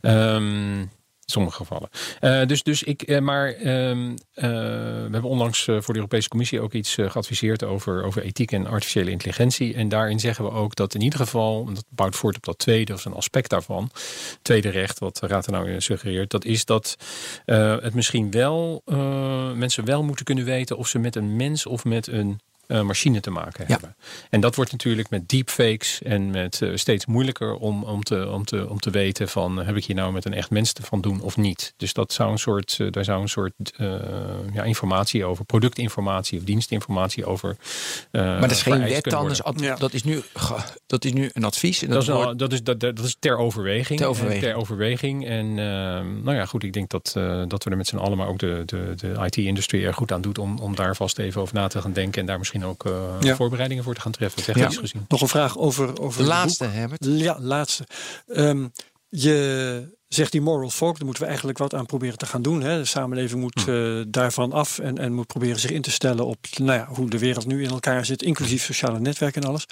[0.00, 0.90] In
[1.32, 1.88] sommige gevallen.
[2.20, 6.72] Eh, dus, dus ik, maar ehm, eh, we hebben onlangs voor de Europese Commissie ook
[6.72, 9.74] iets geadviseerd over, over ethiek en artificiële intelligentie.
[9.74, 12.58] En daarin zeggen we ook dat in ieder geval, en dat bouwt voort op dat
[12.58, 13.90] tweede, of een aspect daarvan,
[14.42, 16.96] tweede recht, wat de Raad er nou in suggereert, dat is dat
[17.44, 18.82] het misschien wel,
[19.54, 22.40] mensen wel moeten kunnen weten of ze met een mens of met een
[22.80, 23.72] machine te maken Ja.
[23.72, 23.96] hebben.
[24.30, 28.44] En dat wordt natuurlijk met deepfakes en met eh, steeds moeilijker om, om, te, om,
[28.44, 30.82] te, om te weten van eh, heb ik hier nou met een echt mens te
[30.82, 31.74] van doen of niet.
[31.76, 33.92] Dus dat zou een soort, eh, daar zou een soort eh,
[34.52, 37.56] ja, informatie over, productinformatie of dienstinformatie over.
[38.10, 39.30] eh, Maar dat is geen wet dan.
[39.56, 39.74] Ja.
[39.76, 40.22] dat, is nu,
[40.86, 41.82] dat is nu een advies.
[41.82, 43.98] En dat, Dat is, dat, is, dat, dat is ter overweging.
[43.98, 44.42] Ter overweging.
[44.44, 45.26] Eh, Ter overweging.
[45.26, 48.16] En ehm, nou ja, goed, ik denk dat, eh, dat we er met z'n allen,
[48.18, 51.40] maar ook de, de, de IT-industrie er goed aan doet om, om daar vast even
[51.40, 52.20] over na te gaan denken.
[52.20, 53.36] En daar misschien ook eh, Ja.
[53.36, 54.42] voorbereidingen voor te gaan treffen.
[54.42, 55.04] Technisch gezien.
[55.08, 56.64] Nog een vraag over, over de laatste.
[56.64, 57.04] Herbert.
[57.08, 57.84] Ja, laatste.
[58.26, 58.66] Ehm,
[59.08, 62.62] je zegt die moral folk, daar moeten we eigenlijk wat aan proberen te gaan doen.
[62.62, 62.78] Hè.
[62.78, 66.46] De samenleving moet eh, daarvan af en, en moet proberen zich in te stellen op
[66.56, 69.66] nou ja, hoe de wereld nu in elkaar zit, inclusief sociale netwerken en alles.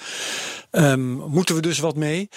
[0.70, 2.28] Ehm, moeten we dus wat mee?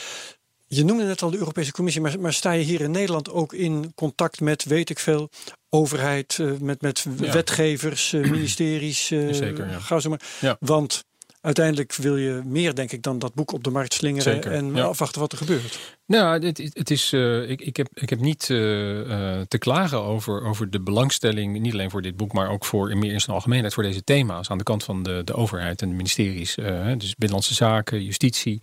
[0.76, 3.54] Je noemde net al de Europese Commissie, maar, maar sta je hier in Nederland ook
[3.54, 5.30] in contact met, weet ik veel,
[5.70, 7.34] overheid, eh, met, met Ja.
[7.34, 9.12] wetgevers, eh, ministeries?
[9.12, 9.80] eh, Zeker, ja.
[9.80, 10.22] Ga zo maar.
[10.42, 10.58] Ja.
[10.60, 11.04] Want
[11.44, 14.76] uiteindelijk wil je meer, denk ik, dan dat boek op de markt slingeren Zeker, en
[14.76, 14.84] ja.
[14.84, 15.98] afwachten wat er gebeurt.
[16.06, 20.02] Nou, dit, het is, eh, ik, ik, heb, ik heb niet eh, eh, te klagen
[20.02, 23.22] over, over de belangstelling, niet alleen voor dit boek, maar ook voor in meer in
[23.22, 26.56] zijn algemeenheid voor deze thema's aan de kant van de, de overheid en de ministeries.
[26.98, 28.62] dus Binnenlandse Zaken, Justitie,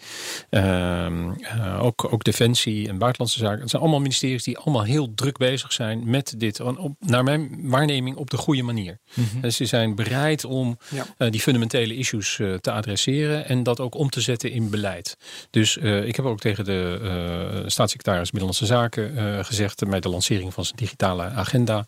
[0.50, 3.60] ehm, eh, ook, ook Defensie en Buitenlandse Zaken.
[3.60, 7.58] Het zijn allemaal ministeries die allemaal heel druk bezig zijn met dit, op, naar mijn
[7.62, 8.98] waarneming op de goede manier.
[9.40, 10.78] Dus ze zijn bereid om
[11.18, 11.30] Ja.
[11.30, 15.16] die fundamentele issues eh, adresseren en dat ook om te zetten in beleid.
[15.50, 20.08] Dus eh, ik heb ook tegen de eh, staatssecretaris Binnenlandse Zaken eh, gezegd bij de
[20.08, 21.86] lancering van zijn digitale agenda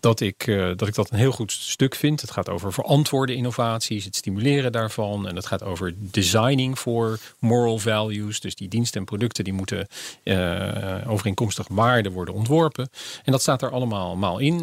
[0.00, 0.44] dat ik,
[0.76, 2.20] dat ik dat een heel goed stuk vind.
[2.20, 7.78] Het gaat over verantwoorde innovaties, het stimuleren daarvan en het gaat over designing voor moral
[7.78, 8.40] values.
[8.40, 9.86] Dus die diensten en producten die moeten
[11.06, 12.88] overeenkomstig waarde worden ontworpen.
[13.24, 14.60] En dat staat er allemaal, allemaal in.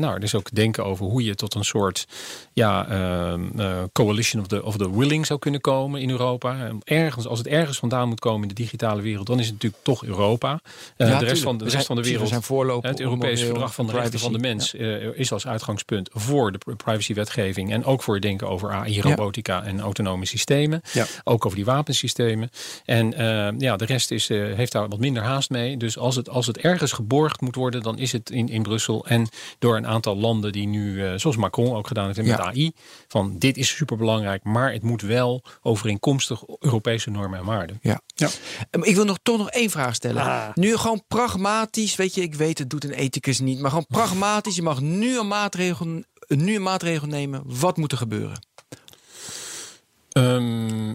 [0.00, 2.06] Nou, er is ook denken over hoe je tot een soort
[2.52, 6.66] ja, ehm, eh, coalition of the, of the willing zou kunnen komen in Europa.
[6.66, 9.54] En Ergens, als het ergens vandaan moet komen in de digitale wereld, dan is het
[9.54, 10.60] natuurlijk toch Europa.
[10.96, 12.22] Eh, de rest van de, rest van de wereld.
[12.22, 12.68] We zijn.
[12.68, 14.38] Het op Europese Verdrag van de Rechten van de.
[14.38, 18.72] Mens eh, is als uitgangspunt voor de pri- privacywetgeving en ook voor het denken over
[18.72, 20.80] AI, robotica en autonome systemen.
[20.92, 21.06] Ja.
[21.24, 22.50] Ook over die wapensystemen.
[22.84, 25.76] En eh, ja, de rest is, heeft daar wat minder haast mee.
[25.76, 29.06] Dus als het, als het ergens geborgd moet worden, dan is het in, in Brussel.
[29.06, 29.28] En
[29.58, 32.44] door een aantal landen die nu, zoals Macron ook gedaan heeft met Ja.
[32.44, 32.72] AI,
[33.08, 37.78] van dit is superbelangrijk, maar het moet moet wel overeenkomstig Europese normen en waarden.
[37.82, 38.00] Ja.
[38.14, 38.28] Ja.
[38.70, 40.22] Um, Ik wil nog toch nog één vraag stellen.
[40.22, 40.48] Ah.
[40.54, 44.56] Nu gewoon pragmatisch, weet je, ik weet het doet een ethicus niet, maar gewoon pragmatisch.
[44.56, 47.42] Je mag nu een maatregel, nu een maatregel nemen.
[47.44, 48.46] Wat moet er gebeuren?
[50.12, 50.94] Ehm,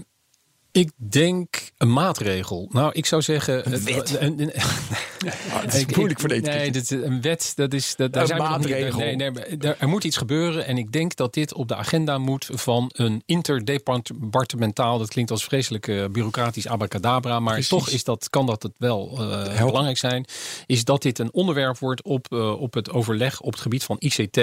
[0.75, 2.67] ik denk een maatregel.
[2.71, 3.73] Nou, ik zou zeggen.
[3.73, 4.17] Een wet.
[4.19, 4.51] een- een-
[5.63, 6.61] het is Ik- moeilijk voor de ik- ethicus.
[6.61, 7.95] Nee, dit, een wet, dat is.
[7.95, 8.99] Dat, daar zijn niet- maatregel.
[8.99, 10.65] nee, nee, maar er, er moet iets gebeuren.
[10.65, 14.97] En ik denk dat dit op de agenda moet van een interdepartementaal.
[14.97, 17.39] Dat klinkt als vreselijk eh, bureaucratisch abacadabra.
[17.39, 17.69] Maar Precies.
[17.69, 20.25] toch is dat, kan dat het wel eh, belangrijk zijn.
[20.65, 23.95] Is dat dit een onderwerp wordt op, eh, op het overleg op het gebied van
[23.99, 24.39] ICT.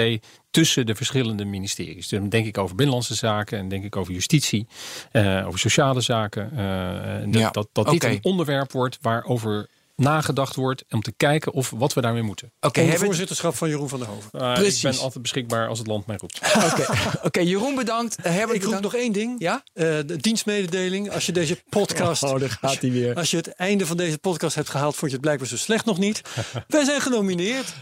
[0.51, 2.07] tussen de verschillende ministeries.
[2.07, 3.57] Dus dan denk ik over binnenlandse zaken.
[3.57, 4.67] En denk ik over justitie.
[5.11, 6.21] eh, over sociale zaken.
[6.29, 11.51] Eh, dat, Ja, dat, dat dit een onderwerp wordt waarover nagedacht wordt om te kijken
[11.51, 12.51] of wat we daarmee moeten.
[12.61, 14.29] Oké, hebben- voorzitterschap van Jeroen van der Hoven.
[14.33, 14.83] Uh, Precies.
[14.83, 16.39] Ik ben altijd beschikbaar als het land mij roept.
[16.55, 16.85] Oké,
[17.27, 18.15] Oké, Jeroen bedankt.
[18.15, 19.35] Eh, Herbert Ik roep nog één ding.
[19.39, 19.63] Ja?
[19.73, 21.11] Eh, de dienstmededeling.
[21.11, 22.23] Als je deze podcast.
[22.33, 23.15] Oh, daar gaat hij weer.
[23.15, 25.85] Als je het einde van deze podcast hebt gehaald, vond je het blijkbaar zo slecht
[25.85, 26.21] nog niet.
[26.67, 27.73] Wij zijn genomineerd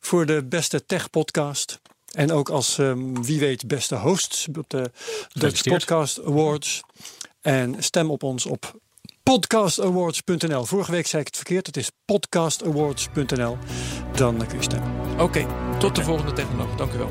[0.00, 1.80] voor de beste tech-podcast.
[2.10, 4.90] En ook als, ehm, wie weet, beste hosts op de
[5.32, 5.62] Dutch.
[5.62, 6.80] Podcast Awards.
[7.40, 8.80] En stem op ons op
[9.22, 10.64] podcastawards.nl.
[10.64, 11.66] Vorige week zei ik het verkeerd.
[11.66, 13.58] Het is podcastawards.nl.
[14.12, 15.20] Dan kun je stemmen.
[15.20, 15.46] Oké,
[15.78, 16.76] tot de volgende technoloog.
[16.76, 17.10] Dank u wel.